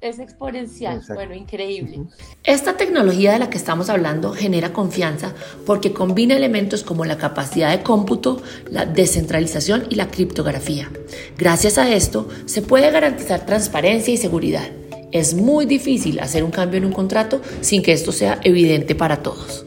Es 0.00 0.18
exponencial. 0.18 1.00
Bueno, 1.14 1.34
increíble. 1.34 2.02
Esta 2.42 2.76
tecnología 2.76 3.32
de 3.32 3.38
la 3.38 3.48
que 3.48 3.56
estamos 3.56 3.88
hablando 3.88 4.32
genera 4.32 4.74
confianza 4.74 5.32
porque 5.64 5.94
combina 5.94 6.36
elementos 6.36 6.82
como 6.82 7.06
la 7.06 7.16
capacidad 7.16 7.70
de 7.70 7.82
cómputo, 7.82 8.42
la 8.70 8.84
descentralización 8.84 9.86
y 9.88 9.94
la 9.94 10.10
criptografía. 10.10 10.90
Gracias 11.38 11.78
a 11.78 11.90
esto 11.90 12.28
se 12.44 12.60
puede 12.60 12.90
garantizar 12.90 13.46
transparencia 13.46 14.12
y 14.12 14.18
seguridad. 14.18 14.68
Es 15.10 15.32
muy 15.32 15.64
difícil 15.64 16.20
hacer 16.20 16.44
un 16.44 16.50
cambio 16.50 16.76
en 16.76 16.84
un 16.84 16.92
contrato 16.92 17.40
sin 17.62 17.82
que 17.82 17.92
esto 17.92 18.12
sea 18.12 18.40
evidente 18.44 18.94
para 18.94 19.22
todos. 19.22 19.63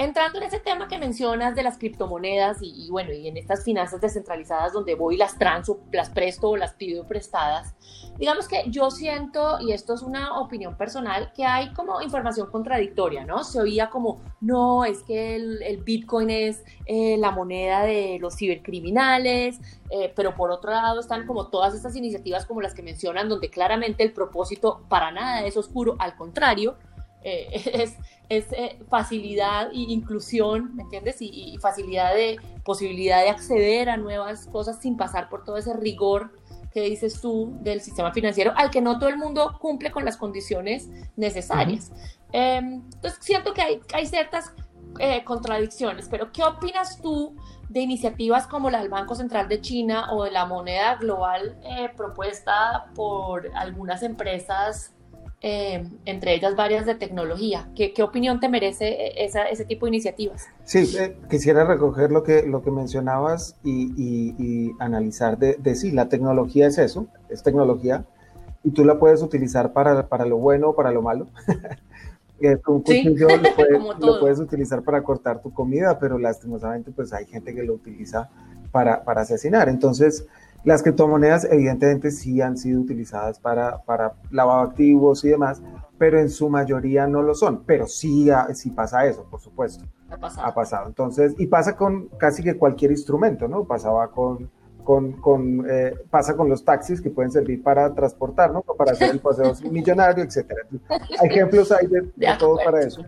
Entrando 0.00 0.38
en 0.38 0.44
ese 0.44 0.60
tema 0.60 0.88
que 0.88 0.96
mencionas 0.96 1.54
de 1.54 1.62
las 1.62 1.76
criptomonedas 1.76 2.56
y, 2.62 2.88
bueno, 2.90 3.12
y 3.12 3.28
en 3.28 3.36
estas 3.36 3.62
finanzas 3.64 4.00
descentralizadas 4.00 4.72
donde 4.72 4.94
voy 4.94 5.16
y 5.16 5.18
las 5.18 5.36
transo, 5.36 5.80
las 5.92 6.08
presto 6.08 6.48
o 6.48 6.56
las 6.56 6.72
pido 6.72 7.06
prestadas, 7.06 7.74
digamos 8.16 8.48
que 8.48 8.64
yo 8.68 8.90
siento, 8.90 9.58
y 9.60 9.72
esto 9.72 9.92
es 9.92 10.00
una 10.00 10.40
opinión 10.40 10.74
personal, 10.78 11.30
que 11.36 11.44
hay 11.44 11.74
como 11.74 12.00
información 12.00 12.50
contradictoria, 12.50 13.26
¿no? 13.26 13.44
Se 13.44 13.60
oía 13.60 13.90
como, 13.90 14.22
no, 14.40 14.86
es 14.86 15.02
que 15.02 15.36
el, 15.36 15.82
Bitcoin 15.84 16.30
es 16.30 16.64
eh, 16.86 17.18
la 17.18 17.30
moneda 17.30 17.82
de 17.82 18.16
los 18.22 18.36
cibercriminales, 18.36 19.60
eh, 19.90 20.10
pero 20.16 20.34
por 20.34 20.50
otro 20.50 20.70
lado 20.70 21.00
están 21.00 21.26
como 21.26 21.48
todas 21.48 21.74
estas 21.74 21.94
iniciativas 21.94 22.46
como 22.46 22.62
las 22.62 22.72
que 22.72 22.82
mencionan, 22.82 23.28
donde 23.28 23.50
claramente 23.50 24.02
el 24.02 24.14
propósito 24.14 24.80
para 24.88 25.10
nada 25.10 25.44
es 25.44 25.58
oscuro, 25.58 25.96
al 25.98 26.16
contrario, 26.16 26.78
eh, 27.22 27.48
es, 27.74 27.96
es 28.30 28.46
eh, 28.52 28.78
facilidad 28.88 29.70
e 29.72 29.78
inclusión, 29.78 30.74
¿me 30.76 30.84
entiendes? 30.84 31.16
Y, 31.20 31.58
facilidad 31.60 32.14
de 32.14 32.38
posibilidad 32.64 33.22
de 33.22 33.28
acceder 33.28 33.90
a 33.90 33.96
nuevas 33.96 34.46
cosas 34.46 34.80
sin 34.80 34.96
pasar 34.96 35.28
por 35.28 35.44
todo 35.44 35.56
ese 35.56 35.74
rigor 35.74 36.32
que 36.72 36.82
dices 36.82 37.20
tú 37.20 37.58
del 37.60 37.80
sistema 37.80 38.12
financiero, 38.12 38.52
al 38.56 38.70
que 38.70 38.80
no 38.80 39.00
todo 39.00 39.08
el 39.08 39.18
mundo 39.18 39.58
cumple 39.60 39.90
con 39.90 40.04
las 40.04 40.16
condiciones 40.16 40.88
necesarias. 41.16 41.90
Em, 42.30 42.84
entonces, 42.94 43.18
siento 43.20 43.52
que 43.52 43.62
hay, 43.62 43.80
hay 43.92 44.06
ciertas 44.06 44.54
eh, 45.00 45.24
contradicciones, 45.24 46.08
pero 46.08 46.30
¿qué 46.30 46.44
opinas 46.44 47.02
tú 47.02 47.34
de 47.68 47.80
iniciativas 47.80 48.46
como 48.46 48.70
la 48.70 48.78
del 48.78 48.90
Banco 48.90 49.16
Central 49.16 49.48
de 49.48 49.60
China 49.60 50.12
o 50.12 50.22
de 50.22 50.30
la 50.30 50.44
moneda 50.46 50.94
global 50.94 51.56
propuesta 51.96 52.90
por 52.94 53.50
algunas 53.56 54.04
empresas 54.04 54.94
eh, 55.42 55.88
entre 56.04 56.34
ellas 56.34 56.54
varias 56.54 56.84
de 56.84 56.94
tecnología. 56.94 57.70
¿Qué, 57.74 57.92
qué 57.94 58.02
opinión 58.02 58.40
te 58.40 58.48
merece 58.48 59.24
esa, 59.24 59.44
ese 59.44 59.64
tipo 59.64 59.86
de 59.86 59.90
iniciativas? 59.90 60.46
Sí, 60.64 60.96
eh, 60.98 61.16
quisiera 61.30 61.64
recoger 61.64 62.12
lo 62.12 62.22
que, 62.22 62.42
lo 62.42 62.62
que 62.62 62.70
mencionabas 62.70 63.56
y, 63.64 63.92
y, 63.96 64.72
analizar 64.78 65.38
de, 65.38 65.54
de, 65.54 65.74
sí, 65.74 65.92
la 65.92 66.08
tecnología 66.08 66.66
es 66.66 66.78
eso, 66.78 67.06
es 67.28 67.42
tecnología, 67.42 68.04
y 68.62 68.70
tú 68.70 68.84
la 68.84 68.98
puedes 68.98 69.22
utilizar 69.22 69.72
para, 69.72 70.08
para 70.08 70.26
lo 70.26 70.36
bueno 70.36 70.70
o 70.70 70.74
para 70.74 70.92
lo 70.92 71.00
malo. 71.00 71.26
un 72.66 72.82
cuchillo 72.82 73.28
lo, 73.28 73.42
puedes, 73.56 73.82
lo, 73.98 74.20
puedes, 74.20 74.38
utilizar 74.38 74.82
para 74.82 75.02
cortar 75.02 75.40
tu 75.40 75.52
comida, 75.52 75.98
pero 75.98 76.18
lastimosamente 76.18 76.90
pues 76.90 77.12
hay 77.12 77.26
gente 77.26 77.54
que 77.54 77.62
lo 77.62 77.74
utiliza 77.74 78.28
para, 78.70 79.04
para 79.04 79.22
asesinar. 79.22 79.68
Entonces, 79.68 80.26
las 80.64 80.82
criptomonedas 80.82 81.46
evidentemente 81.50 82.10
sí 82.10 82.40
han 82.40 82.56
sido 82.56 82.80
utilizadas 82.80 83.38
para, 83.38 83.78
para 83.78 84.14
lavado 84.30 84.60
activos 84.60 85.24
y 85.24 85.28
demás, 85.28 85.62
pero 85.98 86.20
en 86.20 86.28
su 86.28 86.48
mayoría 86.48 87.06
no 87.06 87.22
lo 87.22 87.34
son. 87.34 87.64
Pero 87.64 87.86
sí, 87.86 88.28
sí 88.54 88.70
pasa 88.70 89.06
eso, 89.06 89.24
por 89.30 89.40
supuesto. 89.40 89.84
Ha 90.10 90.16
pasado. 90.16 90.46
Ha 90.46 90.54
pasado. 90.54 90.86
Entonces, 90.88 91.34
y 91.38 91.46
pasa 91.46 91.76
con 91.76 92.08
casi 92.18 92.42
que 92.42 92.56
cualquier 92.56 92.90
instrumento, 92.90 93.48
¿no? 93.48 93.64
Pasaba 93.64 94.10
con, 94.10 94.50
con, 94.84 95.12
con 95.12 95.66
eh, 95.70 95.94
pasa 96.10 96.36
con 96.36 96.48
los 96.48 96.64
taxis 96.64 97.00
que 97.00 97.10
pueden 97.10 97.30
servir 97.30 97.62
para 97.62 97.94
transportar, 97.94 98.52
¿no? 98.52 98.62
Para 98.62 98.92
hacer 98.92 99.10
el 99.10 99.20
paseo 99.20 99.52
millonario, 99.70 100.24
etcétera. 100.24 100.62
Ejemplos 101.22 101.72
hay 101.72 101.86
de, 101.86 102.02
de 102.16 102.36
todo 102.38 102.58
para 102.64 102.80
eso 102.80 103.02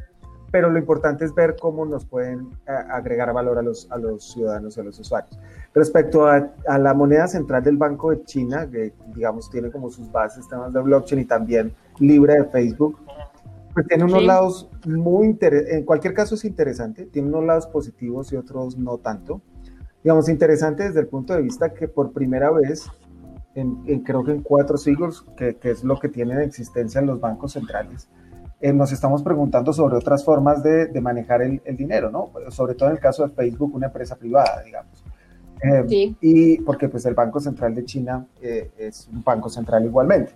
pero 0.53 0.71
lo 0.71 0.79
importante 0.79 1.25
es 1.25 1.35
ver 1.35 1.57
cómo 1.59 1.85
nos 1.87 2.05
pueden 2.05 2.51
eh, 2.69 2.73
agregar 2.91 3.33
valor 3.33 3.59
a 3.59 3.63
los, 3.63 3.91
a 3.91 3.97
los 3.97 4.33
ciudadanos 4.33 4.77
y 4.77 4.81
a 4.81 4.85
los 4.85 5.01
usuarios. 5.01 5.41
Respecto 5.75 6.27
a, 6.27 6.53
a, 6.69 6.79
la 6.79 6.93
moneda 6.93 7.27
central 7.27 7.65
del 7.65 7.79
Banco 7.79 8.11
de 8.11 8.23
China, 8.25 8.69
que 8.71 8.93
digamos 9.15 9.51
tiene 9.51 9.71
como 9.71 9.91
sus 9.91 10.13
bases 10.13 10.47
temas 10.47 10.71
de 10.73 10.81
blockchain 10.81 11.23
y 11.23 11.25
también 11.25 11.75
libre 11.99 12.35
de 12.35 12.45
Facebook, 12.45 12.99
pues 13.73 13.87
tiene 13.87 14.05
unos 14.05 14.23
lados 14.23 14.69
muy 14.85 15.27
interesantes, 15.27 15.75
en 15.75 15.85
cualquier 15.85 16.13
caso 16.13 16.35
es 16.35 16.45
interesante, 16.45 17.07
tiene 17.07 17.29
unos 17.29 17.45
lados 17.45 17.67
positivos 17.67 18.31
y 18.33 18.37
otros 18.37 18.77
no 18.77 18.99
tanto. 18.99 19.41
Digamos, 20.05 20.29
interesante 20.29 20.83
desde 20.83 21.01
el 21.01 21.07
punto 21.07 21.33
de 21.33 21.41
vista 21.41 21.73
que 21.73 21.89
por 21.89 22.13
primera 22.13 22.51
vez, 22.51 22.91
en, 23.55 24.01
creo 24.03 24.23
que 24.23 24.33
en 24.33 24.43
cuatro 24.43 24.77
siglos, 24.77 25.25
que, 25.35 25.57
que 25.57 25.71
es 25.71 25.83
lo 25.83 25.99
que 25.99 26.11
tienen 26.11 26.41
existencia 26.41 27.01
en 27.01 27.07
los 27.07 27.21
bancos 27.21 27.53
centrales, 27.53 28.09
eh, 28.63 28.73
nos 28.73 28.93
estamos 28.93 29.25
preguntando 29.25 29.73
sobre 29.73 29.97
otras 29.97 30.25
formas 30.25 30.63
de, 30.63 30.87
de 30.87 31.01
manejar 31.01 31.43
el, 31.43 31.61
el, 31.65 31.77
dinero, 31.77 32.13
¿no? 32.13 32.31
Sobre 32.51 32.75
todo 32.75 32.91
en 32.91 32.95
el 32.95 33.01
caso 33.01 33.27
de 33.27 33.35
Facebook, 33.35 33.75
una 33.75 33.87
empresa 33.87 34.15
privada, 34.15 34.63
digamos. 34.63 35.03
Eh, 35.61 35.85
sí. 35.89 36.17
Y 36.21 36.61
porque 36.61 36.89
pues 36.89 37.05
el 37.07 37.15
Banco 37.15 37.41
Central 37.41 37.75
de 37.75 37.85
China 37.85 38.25
eh, 38.41 38.71
es 38.79 39.09
un 39.13 39.25
banco 39.25 39.49
central 39.49 39.85
igualmente. 39.85 40.33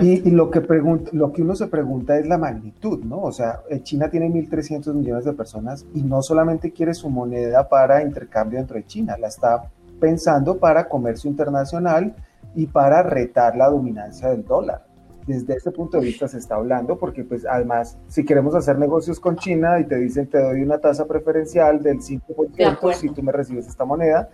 Y, 0.00 0.28
y, 0.28 0.30
lo, 0.32 0.50
que 0.50 0.60
lo 1.12 1.32
que 1.32 1.40
uno 1.40 1.56
se 1.56 1.66
pregunta 1.68 2.18
es 2.18 2.26
la 2.26 2.36
magnitud, 2.36 3.02
¿no? 3.04 3.22
O 3.22 3.32
sea, 3.32 3.60
China 3.82 4.10
tiene 4.10 4.28
1.300 4.28 4.92
millones 4.92 5.24
de 5.24 5.32
personas 5.32 5.86
y 5.94 6.02
no 6.02 6.20
solamente 6.20 6.72
quiere 6.72 6.92
su 6.92 7.08
moneda 7.08 7.66
para 7.70 8.02
intercambio 8.02 8.58
dentro 8.58 8.76
de 8.76 8.84
China, 8.84 9.16
la 9.18 9.28
está 9.28 9.62
pensando 9.98 10.58
para 10.58 10.90
comercio 10.90 11.30
internacional 11.30 12.14
y 12.54 12.66
para 12.66 13.02
retar 13.02 13.56
la 13.56 13.70
dominancia 13.70 14.28
del 14.28 14.44
dólar 14.44 14.91
desde 15.26 15.54
ese 15.54 15.70
punto 15.70 15.98
de 15.98 16.04
vista 16.04 16.28
se 16.28 16.38
está 16.38 16.56
hablando, 16.56 16.98
porque 16.98 17.24
pues 17.24 17.46
además, 17.46 17.98
si 18.08 18.24
queremos 18.24 18.54
hacer 18.54 18.78
negocios 18.78 19.20
con 19.20 19.36
China 19.36 19.78
y 19.80 19.84
te 19.84 19.96
dicen 19.96 20.28
te 20.28 20.40
doy 20.40 20.62
una 20.62 20.78
tasa 20.78 21.06
preferencial 21.06 21.82
del 21.82 21.98
5% 21.98 22.92
si 22.94 23.08
tú 23.10 23.22
me 23.22 23.32
recibes 23.32 23.66
esta 23.66 23.84
moneda, 23.84 24.30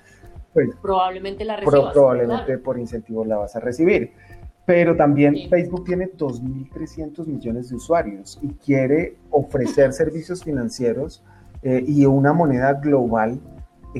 pues 0.52 0.70
probablemente 0.80 1.44
la 1.44 1.56
recibas. 1.56 1.92
probablemente 1.92 2.58
por 2.58 2.78
incentivos 2.78 3.26
la 3.26 3.36
vas 3.36 3.54
a 3.56 3.60
recibir. 3.60 4.12
Pero 4.64 4.96
también 4.96 5.48
Facebook 5.48 5.84
tiene 5.84 6.12
2.300 6.12 7.26
millones 7.26 7.70
de 7.70 7.76
usuarios 7.76 8.38
y 8.42 8.48
quiere 8.48 9.16
ofrecer 9.30 9.94
servicios 9.94 10.44
financieros 10.44 11.24
eh, 11.62 11.82
y 11.86 12.04
una 12.04 12.34
moneda 12.34 12.74
global 12.74 13.40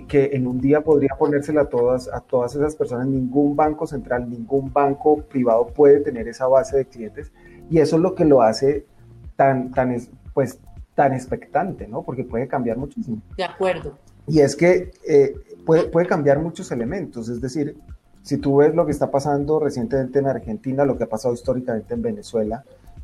que 0.06 0.30
en 0.32 0.46
un 0.46 0.60
día 0.60 0.82
podría 0.82 1.16
ponérsela 1.18 1.62
a 1.62 1.68
todas, 1.68 2.08
a 2.08 2.20
todas 2.20 2.54
esas 2.54 2.76
personas. 2.76 3.06
Ningún 3.06 3.56
banco 3.56 3.86
central, 3.86 4.28
ningún 4.28 4.72
banco 4.72 5.22
privado 5.22 5.66
puede 5.68 6.00
tener 6.00 6.28
esa 6.28 6.46
base 6.46 6.76
de 6.76 6.84
clientes 6.84 7.32
y 7.70 7.78
eso 7.78 7.96
es 7.96 8.02
lo 8.02 8.14
que 8.14 8.24
lo 8.24 8.42
hace 8.42 8.86
tan, 9.36 9.70
tan, 9.72 9.96
pues, 10.34 10.58
tan 10.94 11.12
expectante, 11.12 11.86
¿no? 11.86 12.02
Porque 12.02 12.24
puede 12.24 12.48
cambiar 12.48 12.76
muchísimo. 12.76 13.20
De 13.36 13.44
acuerdo. 13.44 13.96
Y 14.26 14.40
es 14.40 14.56
que 14.56 14.90
eh, 15.08 15.34
puede, 15.64 15.84
puede 15.84 16.06
cambiar 16.06 16.38
muchos 16.38 16.70
elementos, 16.70 17.28
es 17.28 17.40
decir, 17.40 17.76
si 18.22 18.36
tú 18.36 18.56
ves 18.56 18.74
lo 18.74 18.84
que 18.84 18.92
está 18.92 19.10
pasando 19.10 19.58
recientemente 19.58 20.18
en 20.18 20.26
Argentina, 20.26 20.84
lo 20.84 20.98
que 20.98 21.04
ha 21.04 21.08
pasado 21.08 21.32
históricamente 21.32 21.94
en 21.94 22.02
Venezuela, 22.02 22.62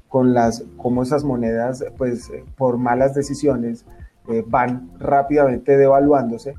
con 0.08 0.34
las, 0.34 0.64
cómo 0.76 1.02
esas 1.02 1.24
monedas, 1.24 1.84
pues 1.96 2.30
por 2.56 2.76
malas 2.76 3.14
decisiones, 3.14 3.86
eh, 4.28 4.44
van 4.46 4.90
rápidamente 4.98 5.76
devaluándose, 5.76 6.54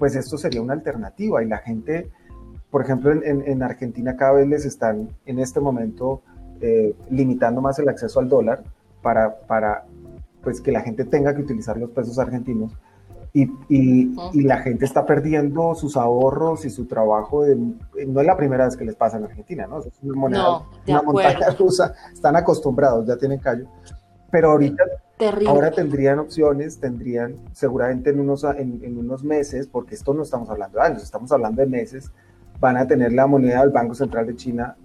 pues 0.00 0.16
esto 0.16 0.38
sería 0.38 0.62
una 0.62 0.72
alternativa 0.72 1.44
y 1.44 1.46
la 1.46 1.58
gente, 1.58 2.10
por 2.70 2.82
ejemplo, 2.82 3.12
en, 3.12 3.62
Argentina 3.62 4.16
cada 4.16 4.32
vez 4.32 4.48
les 4.48 4.64
están 4.64 5.10
en 5.26 5.38
este 5.38 5.60
momento 5.60 6.22
eh, 6.62 6.96
limitando 7.10 7.60
más 7.60 7.78
el 7.78 7.88
acceso 7.90 8.18
al 8.18 8.30
dólar 8.30 8.64
para, 9.02 9.40
para 9.40 9.84
pues 10.42 10.62
que 10.62 10.72
la 10.72 10.80
gente 10.80 11.04
tenga 11.04 11.34
que 11.34 11.42
utilizar 11.42 11.76
los 11.76 11.90
pesos 11.90 12.18
argentinos 12.18 12.72
y, 13.34 13.48
y, 13.68 14.42
la 14.42 14.58
gente 14.58 14.86
está 14.86 15.06
perdiendo 15.06 15.74
sus 15.74 15.96
ahorros 15.96 16.64
y 16.64 16.70
su 16.70 16.86
trabajo. 16.86 17.44
no 17.44 18.20
es 18.20 18.26
la 18.26 18.36
primera 18.36 18.64
vez 18.64 18.76
que 18.76 18.84
les 18.84 18.96
pasa 18.96 19.18
en 19.18 19.24
Argentina, 19.24 19.66
¿no? 19.68 19.80
Es 19.80 19.92
una, 20.02 20.18
moneda, 20.18 20.62
una 20.88 21.02
montaña 21.02 21.50
rusa, 21.58 21.94
están 22.12 22.34
acostumbrados, 22.36 23.06
ya 23.06 23.16
tienen 23.16 23.38
callo. 23.38 23.66
Pero 24.30 24.52
ahorita 24.52 24.84
Ahora 25.46 25.70
tendrían 25.70 26.18
opciones, 26.18 26.80
tendrían 26.80 27.36
seguramente 27.52 28.10
en 28.10 28.20
unos, 28.20 28.42
en, 28.44 28.96
unos 28.96 29.22
meses, 29.22 29.66
porque 29.66 29.94
esto 29.94 30.14
no 30.14 30.22
estamos 30.22 30.48
hablando 30.48 30.78
de 30.78 30.86
años, 30.86 31.02
estamos 31.02 31.30
hablando 31.30 31.60
de 31.60 31.68
meses, 31.68 32.10
van 32.58 32.78
a 32.78 32.86
tener 32.86 33.12
la 33.12 33.26
moneda 33.26 33.60
del 33.60 33.70
Banco 33.70 33.94
Central 33.94 34.26
de 34.26 34.36
China 34.36 34.76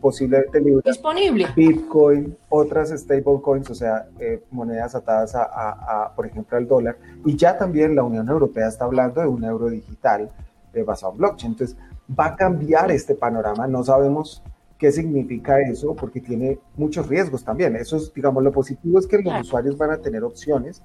posiblemente 0.00 0.60
libre. 0.60 0.82
Disponible. 0.84 1.48
Bitcoin, 1.56 2.36
otras 2.48 2.90
stablecoins, 2.90 3.70
o 3.70 3.74
sea, 3.74 4.06
eh, 4.20 4.44
monedas 4.50 4.94
atadas 4.94 5.34
a, 5.34 6.12
por 6.14 6.26
ejemplo, 6.26 6.56
al 6.56 6.66
dólar. 6.66 6.96
Y 7.24 7.36
ya 7.36 7.56
también 7.58 7.96
la 7.96 8.04
Unión 8.04 8.28
Europea 8.28 8.68
está 8.68 8.84
hablando 8.84 9.20
de 9.20 9.26
un 9.26 9.42
euro 9.44 9.68
digital 9.68 10.30
eh, 10.74 10.82
basado 10.82 11.12
en 11.12 11.18
blockchain. 11.18 11.52
Entonces, 11.52 11.76
va 12.18 12.26
a 12.26 12.36
cambiar 12.36 12.90
este 12.90 13.14
panorama. 13.14 13.66
No 13.66 13.84
sabemos 13.84 14.42
¿Qué 14.82 14.90
significa 14.90 15.60
eso? 15.60 15.94
Porque 15.94 16.20
tiene 16.20 16.58
muchos 16.74 17.06
riesgos 17.06 17.44
también. 17.44 17.76
Eso 17.76 17.96
es, 17.96 18.12
digamos, 18.12 18.42
lo 18.42 18.50
positivo 18.50 18.98
es 18.98 19.06
que 19.06 19.22
los 19.22 19.42
usuarios 19.42 19.78
van 19.78 19.92
a 19.92 19.98
tener 19.98 20.24
opciones 20.24 20.82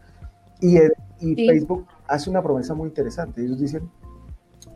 y, 0.61 0.77
y 1.19 1.47
Facebook 1.47 1.87
hace 2.07 2.29
una 2.29 2.43
promesa 2.43 2.75
muy 2.75 2.89
interesante. 2.89 3.41
Ellos 3.41 3.59
dicen, 3.59 3.89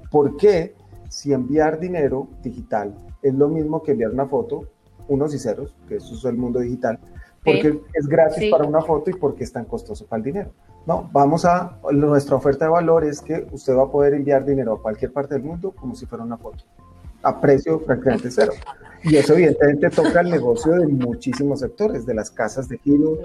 ¿por 0.09 0.35
qué 0.37 0.73
si 1.07 1.33
enviar 1.33 1.79
dinero 1.79 2.29
digital 2.41 2.95
es 3.21 3.35
lo 3.35 3.47
mismo 3.47 3.83
que 3.83 3.91
enviar 3.91 4.09
una 4.09 4.25
foto, 4.25 4.65
unos 5.07 5.35
y 5.35 5.37
ceros, 5.37 5.75
que 5.87 5.97
eso 5.97 6.15
es 6.15 6.25
el 6.25 6.35
mundo 6.35 6.59
digital, 6.59 6.97
porque 7.45 7.79
es 7.93 8.07
gratis 8.07 8.49
para 8.49 8.65
una 8.65 8.81
foto 8.81 9.11
y 9.11 9.13
porque 9.13 9.43
es 9.43 9.53
tan 9.53 9.65
costoso 9.65 10.07
para 10.07 10.17
el 10.17 10.23
dinero. 10.23 10.49
No, 10.87 11.07
vamos 11.13 11.45
a, 11.45 11.77
nuestra 11.91 12.37
oferta 12.37 12.65
de 12.65 12.71
valor 12.71 13.03
es 13.03 13.21
que 13.21 13.45
usted 13.51 13.75
va 13.75 13.83
a 13.83 13.91
poder 13.91 14.15
enviar 14.15 14.43
dinero 14.43 14.73
a 14.73 14.81
cualquier 14.81 15.13
parte 15.13 15.35
del 15.35 15.43
mundo 15.43 15.73
como 15.73 15.93
si 15.93 16.07
fuera 16.07 16.23
una 16.23 16.37
foto, 16.37 16.63
a 17.21 17.39
precio 17.39 17.79
prácticamente 17.85 18.31
cero. 18.31 18.53
Y 19.03 19.15
eso 19.15 19.33
evidentemente 19.33 19.89
toca 19.89 20.21
el 20.21 20.29
negocio 20.29 20.73
de 20.73 20.87
muchísimos 20.87 21.61
sectores, 21.61 22.05
de 22.05 22.13
las 22.13 22.29
casas 22.29 22.69
de 22.69 22.77
giro, 22.77 23.17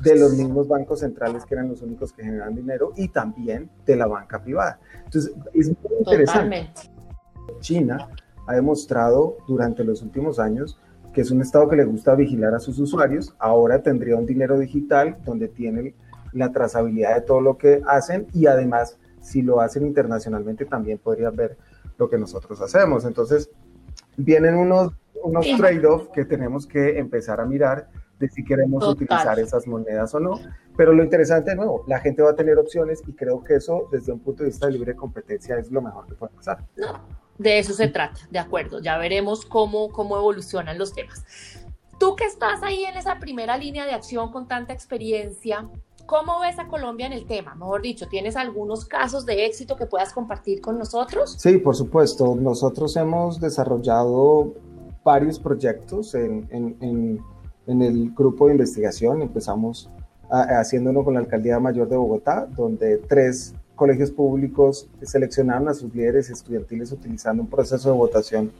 de 0.00 0.18
los 0.18 0.34
mismos 0.34 0.68
bancos 0.68 1.00
centrales 1.00 1.44
que 1.44 1.54
eran 1.54 1.68
los 1.68 1.82
únicos 1.82 2.12
que 2.12 2.22
generaban 2.22 2.54
dinero 2.54 2.92
y 2.96 3.08
también 3.08 3.70
de 3.84 3.96
la 3.96 4.06
banca 4.06 4.42
privada. 4.42 4.78
Entonces, 5.04 5.32
es 5.52 5.68
muy 5.68 5.98
interesante. 5.98 6.70
China 7.60 8.08
ha 8.46 8.54
demostrado 8.54 9.38
durante 9.48 9.84
los 9.84 10.02
últimos 10.02 10.38
años 10.38 10.78
que 11.14 11.20
es 11.20 11.30
un 11.30 11.40
estado 11.40 11.68
que 11.68 11.76
le 11.76 11.84
gusta 11.84 12.14
vigilar 12.16 12.54
a 12.54 12.58
sus 12.58 12.78
usuarios. 12.78 13.34
Ahora 13.38 13.82
tendría 13.82 14.16
un 14.16 14.26
dinero 14.26 14.58
digital 14.58 15.16
donde 15.24 15.48
tiene 15.48 15.94
la 16.32 16.50
trazabilidad 16.50 17.14
de 17.14 17.20
todo 17.20 17.40
lo 17.40 17.56
que 17.56 17.80
hacen 17.86 18.26
y 18.34 18.46
además, 18.46 18.98
si 19.20 19.40
lo 19.40 19.60
hacen 19.60 19.86
internacionalmente, 19.86 20.64
también 20.64 20.98
podrían 20.98 21.36
ver 21.36 21.56
lo 21.96 22.10
que 22.10 22.18
nosotros 22.18 22.60
hacemos. 22.60 23.04
Entonces, 23.04 23.48
vienen 24.16 24.56
unos, 24.56 24.92
unos 25.24 25.46
trade-offs 25.56 26.08
que 26.08 26.24
tenemos 26.24 26.66
que 26.66 26.98
empezar 26.98 27.40
a 27.40 27.44
mirar 27.44 27.88
de 28.18 28.28
si 28.28 28.44
queremos 28.44 28.86
utilizar 28.86 29.38
esas 29.38 29.66
monedas 29.66 30.14
o 30.14 30.20
no. 30.20 30.38
Pero 30.76 30.92
lo 30.92 31.02
interesante 31.02 31.50
de 31.50 31.56
nuevo, 31.56 31.84
la 31.86 32.00
gente 32.00 32.22
va 32.22 32.30
a 32.30 32.36
tener 32.36 32.58
opciones 32.58 33.02
y 33.06 33.12
creo 33.12 33.42
que 33.42 33.56
eso 33.56 33.88
desde 33.90 34.12
un 34.12 34.20
punto 34.20 34.42
de 34.42 34.50
vista 34.50 34.66
de 34.66 34.72
libre 34.72 34.94
competencia 34.94 35.58
es 35.58 35.70
lo 35.70 35.82
mejor 35.82 36.06
que 36.06 36.14
puede 36.14 36.32
pasar. 36.34 36.64
No, 36.76 37.00
de 37.38 37.58
eso 37.58 37.72
se 37.72 37.88
trata, 37.88 38.20
de 38.30 38.38
acuerdo. 38.38 38.80
Ya 38.80 38.98
veremos 38.98 39.44
cómo, 39.44 39.90
cómo 39.90 40.16
evolucionan 40.16 40.78
los 40.78 40.94
temas. 40.94 41.24
Tú 41.98 42.16
que 42.16 42.24
estás 42.24 42.62
ahí 42.62 42.84
en 42.84 42.96
esa 42.96 43.18
primera 43.18 43.56
línea 43.56 43.86
de 43.86 43.92
acción 43.92 44.30
con 44.30 44.46
tanta 44.46 44.72
experiencia, 44.72 45.68
¿Cómo 46.06 46.40
ves 46.40 46.58
a 46.58 46.68
Colombia 46.68 47.06
en 47.06 47.14
el 47.14 47.26
tema? 47.26 47.54
Mejor 47.54 47.80
dicho, 47.80 48.06
¿tienes 48.08 48.36
algunos 48.36 48.84
casos 48.84 49.24
de 49.24 49.46
éxito 49.46 49.74
que 49.76 49.86
puedas 49.86 50.12
compartir 50.12 50.60
con 50.60 50.78
nosotros? 50.78 51.36
Sí, 51.38 51.56
por 51.56 51.74
supuesto. 51.74 52.34
Nosotros 52.34 52.94
hemos 52.96 53.40
desarrollado 53.40 54.52
varios 55.04 55.38
proyectos 55.38 56.14
en, 56.14 56.46
en, 56.50 57.20
en, 57.66 57.82
el 57.82 58.10
grupo 58.12 58.46
de 58.46 58.52
investigación. 58.52 59.22
Empezamos 59.22 59.90
haciéndolo 60.30 61.04
con 61.04 61.14
la 61.14 61.20
Alcaldía 61.20 61.60
Mayor 61.60 61.88
de 61.88 61.96
Bogotá, 61.96 62.48
donde 62.56 62.96
tres 62.96 63.54
colegios 63.76 64.10
públicos 64.10 64.88
seleccionaron 65.02 65.68
a 65.68 65.74
sus 65.74 65.94
líderes 65.94 66.30
estudiantiles 66.30 66.90
utilizando 66.90 67.42
un 67.42 67.50
proceso 67.50 67.90
de 67.90 67.96
votación 67.96 68.52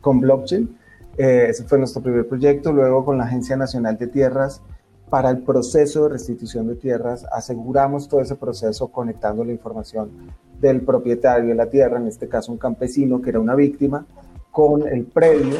con 0.00 0.20
blockchain. 0.20 0.76
Eh, 1.16 1.46
ese 1.50 1.64
fue 1.64 1.78
nuestro 1.78 2.02
primer 2.02 2.26
proyecto. 2.26 2.72
Luego 2.72 3.04
con 3.04 3.18
la 3.18 3.24
Agencia 3.24 3.56
Nacional 3.56 3.96
de 3.96 4.08
Tierras 4.08 4.60
para 5.08 5.30
el 5.30 5.42
proceso 5.42 6.04
de 6.04 6.08
restitución 6.08 6.66
de 6.68 6.74
tierras, 6.74 7.26
aseguramos 7.30 8.08
todo 8.08 8.22
ese 8.22 8.34
proceso 8.34 8.88
conectando 8.88 9.44
la 9.44 9.52
información 9.52 10.10
del 10.58 10.80
propietario 10.80 11.50
de 11.50 11.54
la 11.54 11.68
tierra, 11.68 11.98
en 11.98 12.06
este 12.08 12.28
caso 12.28 12.50
un 12.50 12.56
campesino 12.56 13.20
que 13.20 13.28
era 13.28 13.38
una 13.38 13.54
víctima, 13.54 14.06
con 14.50 14.88
el 14.88 15.04
predio 15.04 15.56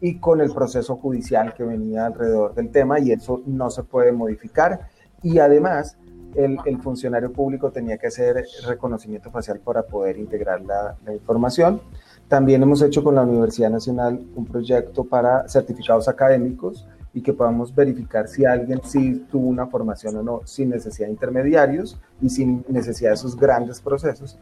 y 0.00 0.18
con 0.18 0.40
el 0.40 0.52
proceso 0.52 0.96
judicial 0.96 1.54
que 1.54 1.64
venía 1.64 2.06
alrededor 2.06 2.54
del 2.54 2.70
tema 2.70 3.00
y 3.00 3.12
eso 3.12 3.42
no 3.46 3.70
se 3.70 3.82
puede 3.82 4.12
modificar. 4.12 4.88
Y 5.22 5.38
además, 5.38 5.96
el, 6.34 6.58
funcionario 6.82 7.32
público 7.32 7.70
tenía 7.70 7.96
que 7.96 8.08
hacer 8.08 8.44
reconocimiento 8.66 9.30
facial 9.30 9.60
para 9.60 9.82
poder 9.82 10.18
integrar 10.18 10.60
la, 10.60 10.96
la 11.04 11.14
información. 11.14 11.80
También 12.28 12.62
hemos 12.62 12.82
hecho 12.82 13.02
con 13.02 13.14
la 13.14 13.22
Universidad 13.22 13.70
Nacional 13.70 14.20
un 14.34 14.44
proyecto 14.44 15.04
para 15.04 15.48
certificados 15.48 16.08
académicos 16.08 16.86
y 17.14 17.22
que 17.22 17.32
podamos 17.32 17.74
verificar 17.74 18.28
si 18.28 18.44
alguien 18.44 18.80
sí 18.84 19.26
tuvo 19.30 19.48
una 19.48 19.66
formación 19.66 20.16
o 20.16 20.22
no 20.22 20.40
sin 20.44 20.68
necesidad 20.68 21.06
de 21.06 21.12
intermediarios 21.12 21.98
y 22.20 22.28
sin 22.28 22.64
necesidad 22.68 23.10
de 23.10 23.14
esos 23.14 23.34
grandes 23.34 23.80
procesos. 23.80 24.38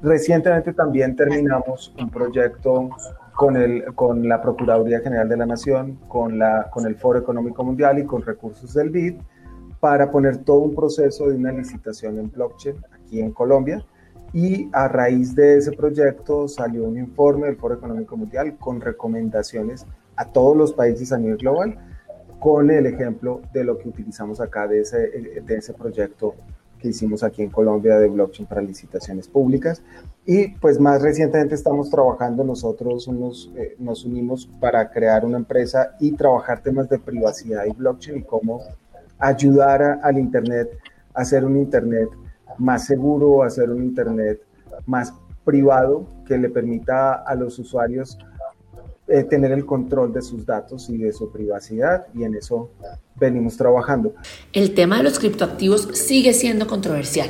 Recientemente 0.00 0.72
también 0.72 1.16
terminamos 1.16 1.92
un 2.00 2.10
proyecto 2.10 2.90
con, 3.34 3.56
el, 3.56 3.94
con 3.94 4.28
la 4.28 4.40
Procuraduría 4.40 5.00
General 5.00 5.28
de 5.28 5.36
la 5.36 5.46
Nación, 5.46 5.98
con, 6.08 6.38
la, 6.38 6.68
con 6.70 6.86
el 6.86 6.96
Foro 6.96 7.18
Económico 7.18 7.64
Mundial 7.64 7.98
y 7.98 8.04
con 8.04 8.22
recursos 8.22 8.74
del 8.74 8.90
BID 8.90 9.14
para 9.80 10.10
poner 10.10 10.38
todo 10.38 10.58
un 10.58 10.74
proceso 10.74 11.28
de 11.28 11.36
una 11.36 11.52
licitación 11.52 12.18
en 12.18 12.30
blockchain 12.30 12.76
aquí 12.92 13.20
en 13.20 13.32
Colombia. 13.32 13.84
Y 14.32 14.68
a 14.72 14.88
raíz 14.88 15.34
de 15.34 15.58
ese 15.58 15.72
proyecto 15.72 16.48
salió 16.48 16.84
un 16.84 16.96
informe 16.96 17.46
del 17.46 17.56
Foro 17.56 17.74
Económico 17.74 18.16
Mundial 18.16 18.56
con 18.58 18.80
recomendaciones 18.80 19.86
a 20.16 20.26
todos 20.26 20.56
los 20.56 20.72
países 20.72 21.12
a 21.12 21.18
nivel 21.18 21.36
global 21.36 21.78
con 22.38 22.70
el 22.70 22.86
ejemplo 22.86 23.40
de 23.52 23.64
lo 23.64 23.78
que 23.78 23.88
utilizamos 23.88 24.40
acá 24.40 24.66
de 24.66 24.80
ese, 24.80 24.98
de 25.44 25.56
ese 25.56 25.74
proyecto 25.74 26.34
que 26.82 26.88
hicimos 26.88 27.22
aquí 27.22 27.42
en 27.42 27.50
Colombia 27.50 27.96
de 27.96 28.08
blockchain 28.08 28.46
para 28.46 28.60
licitaciones 28.60 29.28
públicas. 29.28 29.82
Y 30.26 30.48
pues 30.48 30.80
más 30.80 31.00
recientemente 31.00 31.54
estamos 31.54 31.88
trabajando 31.88 32.42
nosotros, 32.44 33.06
unos, 33.06 33.50
eh, 33.56 33.76
nos 33.78 34.04
unimos 34.04 34.50
para 34.60 34.90
crear 34.90 35.24
una 35.24 35.38
empresa 35.38 35.96
y 36.00 36.12
trabajar 36.12 36.62
temas 36.62 36.88
de 36.88 36.98
privacidad 36.98 37.64
y 37.66 37.72
blockchain 37.72 38.18
y 38.18 38.22
cómo 38.22 38.60
ayudar 39.18 40.00
al 40.02 40.18
Internet 40.18 40.76
a 41.14 41.22
hacer 41.22 41.44
un 41.44 41.56
Internet 41.56 42.08
más 42.58 42.84
seguro, 42.84 43.42
a 43.42 43.46
hacer 43.46 43.70
un 43.70 43.82
Internet 43.84 44.40
más 44.84 45.14
privado 45.44 46.06
que 46.26 46.36
le 46.36 46.50
permita 46.50 47.14
a 47.14 47.34
los 47.34 47.58
usuarios 47.58 48.18
eh, 49.12 49.24
tener 49.24 49.52
el 49.52 49.66
control 49.66 50.10
de 50.10 50.22
sus 50.22 50.46
datos 50.46 50.88
y 50.88 50.96
de 50.96 51.12
su 51.12 51.30
privacidad 51.30 52.06
y 52.14 52.24
en 52.24 52.34
eso 52.34 52.70
venimos 53.14 53.58
trabajando. 53.58 54.14
El 54.54 54.72
tema 54.72 54.96
de 54.96 55.02
los 55.02 55.18
criptoactivos 55.18 55.82
sigue 55.92 56.32
siendo 56.32 56.66
controversial. 56.66 57.28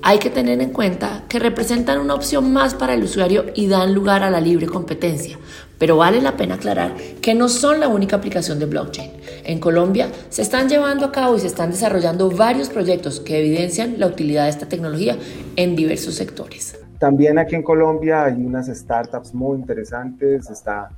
Hay 0.00 0.20
que 0.20 0.30
tener 0.30 0.62
en 0.62 0.70
cuenta 0.70 1.24
que 1.28 1.38
representan 1.38 1.98
una 1.98 2.14
opción 2.14 2.50
más 2.50 2.74
para 2.74 2.94
el 2.94 3.02
usuario 3.02 3.44
y 3.54 3.66
dan 3.66 3.94
lugar 3.94 4.22
a 4.22 4.30
la 4.30 4.40
libre 4.40 4.68
competencia, 4.68 5.38
pero 5.76 5.98
vale 5.98 6.22
la 6.22 6.38
pena 6.38 6.54
aclarar 6.54 6.94
que 7.20 7.34
no 7.34 7.50
son 7.50 7.78
la 7.80 7.88
única 7.88 8.16
aplicación 8.16 8.58
de 8.58 8.64
blockchain. 8.64 9.10
En 9.44 9.60
Colombia 9.60 10.10
se 10.30 10.40
están 10.40 10.70
llevando 10.70 11.04
a 11.04 11.12
cabo 11.12 11.36
y 11.36 11.40
se 11.40 11.48
están 11.48 11.72
desarrollando 11.72 12.30
varios 12.30 12.70
proyectos 12.70 13.20
que 13.20 13.40
evidencian 13.40 14.00
la 14.00 14.06
utilidad 14.06 14.44
de 14.44 14.50
esta 14.50 14.66
tecnología 14.66 15.18
en 15.56 15.76
diversos 15.76 16.14
sectores. 16.14 16.78
También 16.98 17.38
aquí 17.38 17.54
en 17.54 17.62
Colombia 17.62 18.24
hay 18.24 18.34
unas 18.34 18.68
startups 18.68 19.34
muy 19.34 19.58
interesantes, 19.58 20.48
está 20.48 20.88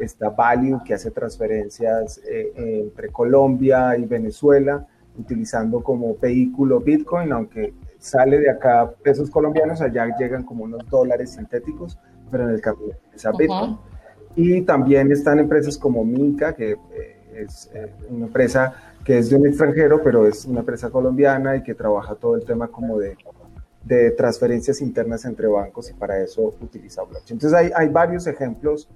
está 0.00 0.30
Value, 0.30 0.80
que 0.84 0.94
hace 0.94 1.10
transferencias 1.10 2.20
eh, 2.28 2.52
entre 2.56 3.10
Colombia 3.10 3.96
y 3.96 4.04
Venezuela, 4.04 4.86
utilizando 5.18 5.82
como 5.82 6.16
vehículo 6.16 6.80
Bitcoin, 6.80 7.32
aunque 7.32 7.74
sale 7.98 8.38
de 8.38 8.50
acá 8.50 8.90
pesos 9.02 9.30
colombianos, 9.30 9.80
allá 9.80 10.06
llegan 10.18 10.44
como 10.44 10.64
unos 10.64 10.88
dólares 10.88 11.32
sintéticos, 11.32 11.98
pero 12.30 12.44
en 12.44 12.54
el 12.54 12.60
camino 12.60 12.94
es 13.14 13.26
Bitcoin. 13.36 13.78
Y 14.36 14.62
también 14.62 15.10
están 15.10 15.38
empresas 15.38 15.76
como 15.76 16.04
Minca, 16.04 16.54
que 16.54 16.72
eh, 16.72 17.20
es 17.34 17.70
eh, 17.74 17.92
una 18.08 18.26
empresa 18.26 18.72
que 19.04 19.18
es 19.18 19.30
de 19.30 19.36
un 19.36 19.46
extranjero, 19.46 20.02
pero 20.02 20.26
es 20.26 20.44
una 20.44 20.60
empresa 20.60 20.90
colombiana 20.90 21.56
y 21.56 21.62
que 21.62 21.74
trabaja 21.74 22.14
todo 22.14 22.36
el 22.36 22.44
tema 22.44 22.68
como 22.68 22.98
de, 22.98 23.16
de 23.84 24.10
transferencias 24.12 24.80
internas 24.80 25.24
entre 25.24 25.46
bancos 25.46 25.90
y 25.90 25.94
para 25.94 26.18
eso 26.20 26.54
utiliza 26.60 27.02
blockchain. 27.02 27.36
Entonces 27.36 27.58
hay, 27.58 27.70
hay 27.74 27.88
varios 27.88 28.26
ejemplos 28.26 28.88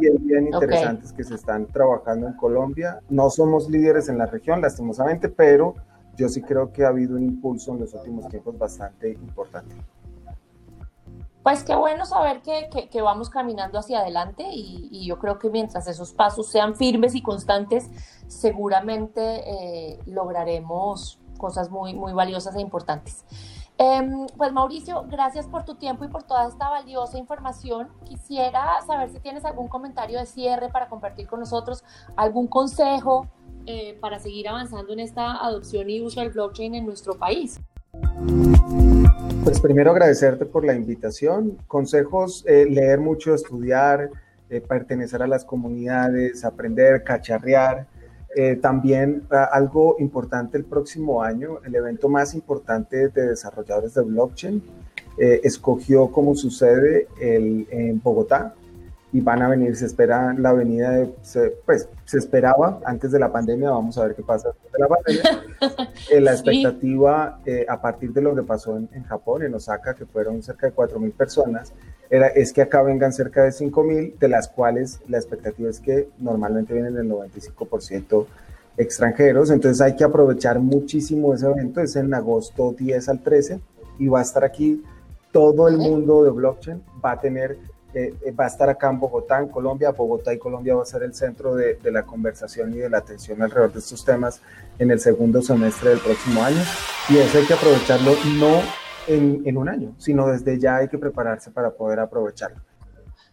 bien, 0.00 0.46
interesantes 0.46 1.12
que 1.12 1.24
se 1.24 1.34
están 1.34 1.66
trabajando 1.66 2.26
en 2.26 2.34
Colombia. 2.34 3.00
No 3.08 3.30
somos 3.30 3.68
líderes 3.68 4.08
en 4.08 4.18
la 4.18 4.26
región, 4.26 4.60
lastimosamente, 4.60 5.28
pero 5.28 5.74
yo 6.16 6.28
sí 6.28 6.42
creo 6.42 6.72
que 6.72 6.84
ha 6.84 6.88
habido 6.88 7.16
un 7.16 7.22
impulso 7.22 7.72
en 7.72 7.80
los 7.80 7.94
últimos 7.94 8.28
tiempos 8.28 8.58
bastante 8.58 9.10
importante. 9.10 9.74
Pues 11.42 11.64
qué 11.64 11.74
bueno 11.74 12.04
saber 12.04 12.42
que, 12.42 12.88
que, 12.90 13.00
vamos 13.00 13.30
caminando 13.30 13.78
hacia 13.78 14.00
adelante 14.00 14.44
y, 14.52 14.88
y, 14.92 15.06
yo 15.06 15.18
creo 15.18 15.38
que 15.38 15.48
mientras 15.48 15.88
esos 15.88 16.12
pasos 16.12 16.48
sean 16.48 16.76
firmes 16.76 17.14
y 17.14 17.22
constantes, 17.22 17.88
seguramente 18.26 19.20
eh, 19.22 19.98
lograremos 20.04 21.18
cosas 21.38 21.70
muy, 21.70 21.94
muy 21.94 22.12
valiosas 22.12 22.54
e 22.56 22.60
importantes. 22.60 23.24
Em, 23.82 24.26
pues 24.36 24.52
Mauricio, 24.52 25.06
gracias 25.10 25.46
por 25.46 25.64
tu 25.64 25.74
tiempo 25.74 26.04
y 26.04 26.08
por 26.08 26.22
toda 26.22 26.46
esta 26.46 26.68
valiosa 26.68 27.16
información. 27.16 27.88
Quisiera 28.04 28.78
saber 28.86 29.08
si 29.08 29.20
tienes 29.20 29.42
algún 29.46 29.68
comentario 29.68 30.18
de 30.18 30.26
cierre 30.26 30.68
para 30.68 30.90
compartir 30.90 31.26
con 31.26 31.40
nosotros, 31.40 31.82
algún 32.14 32.46
consejo 32.46 33.26
eh, 33.64 33.96
para 33.98 34.18
seguir 34.18 34.48
avanzando 34.48 34.92
en 34.92 35.00
esta 35.00 35.42
adopción 35.42 35.88
y 35.88 36.02
uso 36.02 36.20
del 36.20 36.28
blockchain 36.28 36.74
en 36.74 36.84
nuestro 36.84 37.14
país. 37.14 37.58
Pues 39.44 39.58
primero 39.62 39.92
agradecerte 39.92 40.44
por 40.44 40.66
la 40.66 40.74
invitación. 40.74 41.56
Consejos, 41.66 42.44
eh, 42.46 42.66
leer 42.68 43.00
mucho, 43.00 43.34
estudiar, 43.34 44.10
eh, 44.50 44.60
pertenecer 44.60 45.22
a 45.22 45.26
las 45.26 45.46
comunidades, 45.46 46.44
aprender, 46.44 47.02
cacharrear. 47.02 47.86
Eh, 48.36 48.56
también 48.56 49.24
algo 49.52 49.96
importante 49.98 50.56
el 50.56 50.64
próximo 50.64 51.22
año, 51.22 51.58
el 51.64 51.74
evento 51.74 52.08
más 52.08 52.34
importante 52.34 53.08
de 53.08 53.28
desarrolladores 53.28 53.94
de 53.94 54.02
blockchain, 54.02 54.62
eh, 55.18 55.40
escogió 55.42 56.12
como 56.12 56.36
sucede 56.36 57.08
el, 57.20 57.66
en 57.70 58.00
Bogotá 58.00 58.54
y 59.12 59.20
van 59.20 59.42
a 59.42 59.48
venir, 59.48 59.74
se 59.76 59.86
espera 59.86 60.34
la 60.34 60.52
venida 60.52 60.90
de, 60.90 61.12
pues 61.66 61.88
se 62.04 62.18
esperaba 62.18 62.80
antes 62.84 63.10
de 63.10 63.18
la 63.18 63.32
pandemia, 63.32 63.70
vamos 63.70 63.98
a 63.98 64.04
ver 64.04 64.14
qué 64.14 64.22
pasa 64.22 64.48
después 64.48 64.72
de 64.72 64.78
la 64.78 64.88
pandemia, 64.88 65.90
eh, 66.10 66.20
la 66.20 66.32
expectativa 66.32 67.40
a 67.68 67.80
partir 67.80 68.12
de 68.12 68.22
lo 68.22 68.34
que 68.34 68.42
pasó 68.42 68.76
en, 68.76 68.88
en, 68.92 69.02
Japón, 69.04 69.42
en 69.42 69.54
Osaka, 69.54 69.94
que 69.94 70.06
fueron 70.06 70.42
cerca 70.42 70.68
de 70.68 70.74
4.000 70.74 71.12
personas, 71.12 71.72
era, 72.08 72.26
es 72.28 72.52
que 72.52 72.62
acá 72.62 72.82
vengan 72.82 73.12
cerca 73.12 73.42
de 73.42 73.50
5.000, 73.50 74.18
de 74.18 74.28
las 74.28 74.48
cuales 74.48 75.00
la 75.08 75.18
expectativa 75.18 75.70
es 75.70 75.80
que 75.80 76.08
normalmente 76.18 76.72
vienen 76.74 76.96
el 76.96 77.08
95% 77.08 78.26
extranjeros, 78.76 79.50
entonces 79.50 79.80
hay 79.80 79.94
que 79.94 80.04
aprovechar 80.04 80.58
muchísimo 80.58 81.34
ese 81.34 81.46
evento, 81.46 81.80
es 81.80 81.96
en 81.96 82.12
agosto 82.14 82.74
10 82.78 83.08
al 83.08 83.20
13 83.20 83.60
y 83.98 84.08
va 84.08 84.20
a 84.20 84.22
estar 84.22 84.44
aquí 84.44 84.82
todo 85.32 85.68
el 85.68 85.76
mundo 85.76 86.24
de 86.24 86.30
blockchain, 86.30 86.82
va 87.04 87.12
a 87.12 87.20
tener, 87.20 87.58
eh, 87.92 88.14
eh, 88.24 88.32
va 88.32 88.44
a 88.44 88.46
estar 88.48 88.68
acá 88.68 88.88
en 88.88 89.00
Bogotá, 89.00 89.40
en 89.40 89.48
Colombia, 89.48 89.90
Bogotá 89.90 90.32
y 90.32 90.38
Colombia 90.38 90.74
va 90.74 90.82
a 90.82 90.86
ser 90.86 91.02
el 91.02 91.14
centro 91.14 91.54
de, 91.54 91.78
la 91.84 92.04
conversación 92.04 92.72
y 92.72 92.78
de 92.78 92.88
la 92.88 92.98
atención 92.98 93.42
alrededor 93.42 93.72
de 93.72 93.80
estos 93.80 94.04
temas 94.04 94.40
en 94.78 94.90
el 94.90 95.00
segundo 95.00 95.42
semestre 95.42 95.90
del 95.90 95.98
próximo 95.98 96.42
año. 96.42 96.62
Y 97.08 97.18
eso 97.18 97.38
hay 97.38 97.46
que 97.46 97.54
aprovecharlo 97.54 98.12
no 98.38 98.60
en, 99.08 99.42
en 99.44 99.56
un 99.56 99.68
año, 99.68 99.94
sino 99.98 100.28
desde 100.28 100.58
ya 100.58 100.76
hay 100.76 100.88
que 100.88 100.98
prepararse 100.98 101.50
para 101.50 101.70
poder 101.70 101.98
aprovecharlo. 101.98 102.60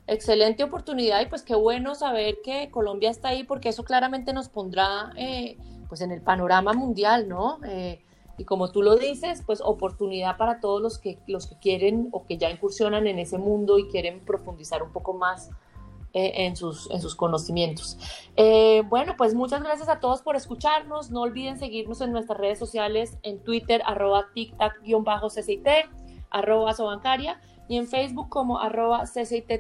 Excelente 0.08 0.64
oportunidad 0.64 1.20
y 1.22 1.26
pues 1.26 1.44
qué 1.44 1.54
bueno 1.54 1.94
saber 1.94 2.38
que 2.42 2.72
Colombia 2.72 3.12
está 3.12 3.30
ahí 3.30 3.44
porque 3.44 3.70
eso 3.70 3.84
claramente 3.84 4.32
nos 4.32 4.48
pondrá 4.48 5.12
eh, 5.18 5.58
pues 5.90 6.00
en 6.00 6.12
el 6.12 6.22
panorama 6.22 6.72
mundial, 6.72 7.28
¿no? 7.28 7.60
Eh, 7.66 8.00
y 8.38 8.46
como 8.46 8.72
tú 8.72 8.82
lo 8.82 8.96
dices, 8.96 9.44
pues 9.46 9.62
oportunidad 9.62 10.38
para 10.38 10.60
todos 10.60 10.82
los 10.82 10.98
que, 11.00 11.20
los 11.28 11.48
que 11.48 11.58
quieren 11.58 12.10
o 12.12 12.26
que 12.26 12.38
ya 12.38 12.50
incursionan 12.50 13.08
en 13.08 13.20
ese 13.20 13.38
mundo 13.38 13.80
y 13.80 13.88
quieren 13.88 14.24
profundizar 14.26 14.84
un 14.84 14.92
poco 14.92 15.14
más 15.14 15.50
eh, 16.14 16.46
en, 16.46 16.56
sus, 16.56 16.90
en 16.92 17.02
sus 17.02 17.16
conocimientos. 17.16 17.98
bueno, 18.90 19.16
pues 19.18 19.34
muchas 19.34 19.62
gracias 19.62 19.90
a 19.90 20.00
todos 20.00 20.22
por 20.22 20.36
escucharnos. 20.36 21.10
No 21.10 21.22
olviden 21.22 21.58
seguirnos 21.60 22.02
en 22.02 22.12
nuestras 22.12 22.40
redes 22.40 22.60
sociales, 22.60 23.18
en 23.24 23.44
Twitter, 23.44 23.82
arroba 23.86 24.28
tic-cct, 24.36 25.90
arroba 26.30 26.74
sobancaria 26.74 27.40
y 27.68 27.78
en 27.78 27.88
Facebook 27.88 28.30
como 28.30 28.60
arroba 28.60 29.04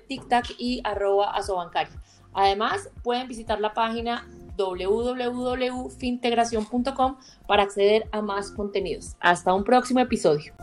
tictac 0.08 0.56
y 0.58 0.82
arroba 0.84 1.32
asobancaria. 1.32 2.02
Además, 2.34 2.90
pueden 3.04 3.28
visitar 3.28 3.60
la 3.60 3.74
página 3.74 4.28
www.fintegración.com 4.58 7.16
para 7.48 7.64
acceder 7.64 8.10
a 8.12 8.22
más 8.22 8.52
contenidos. 8.52 9.16
Hasta 9.20 9.54
un 9.54 9.64
próximo 9.64 10.02
episodio. 10.02 10.54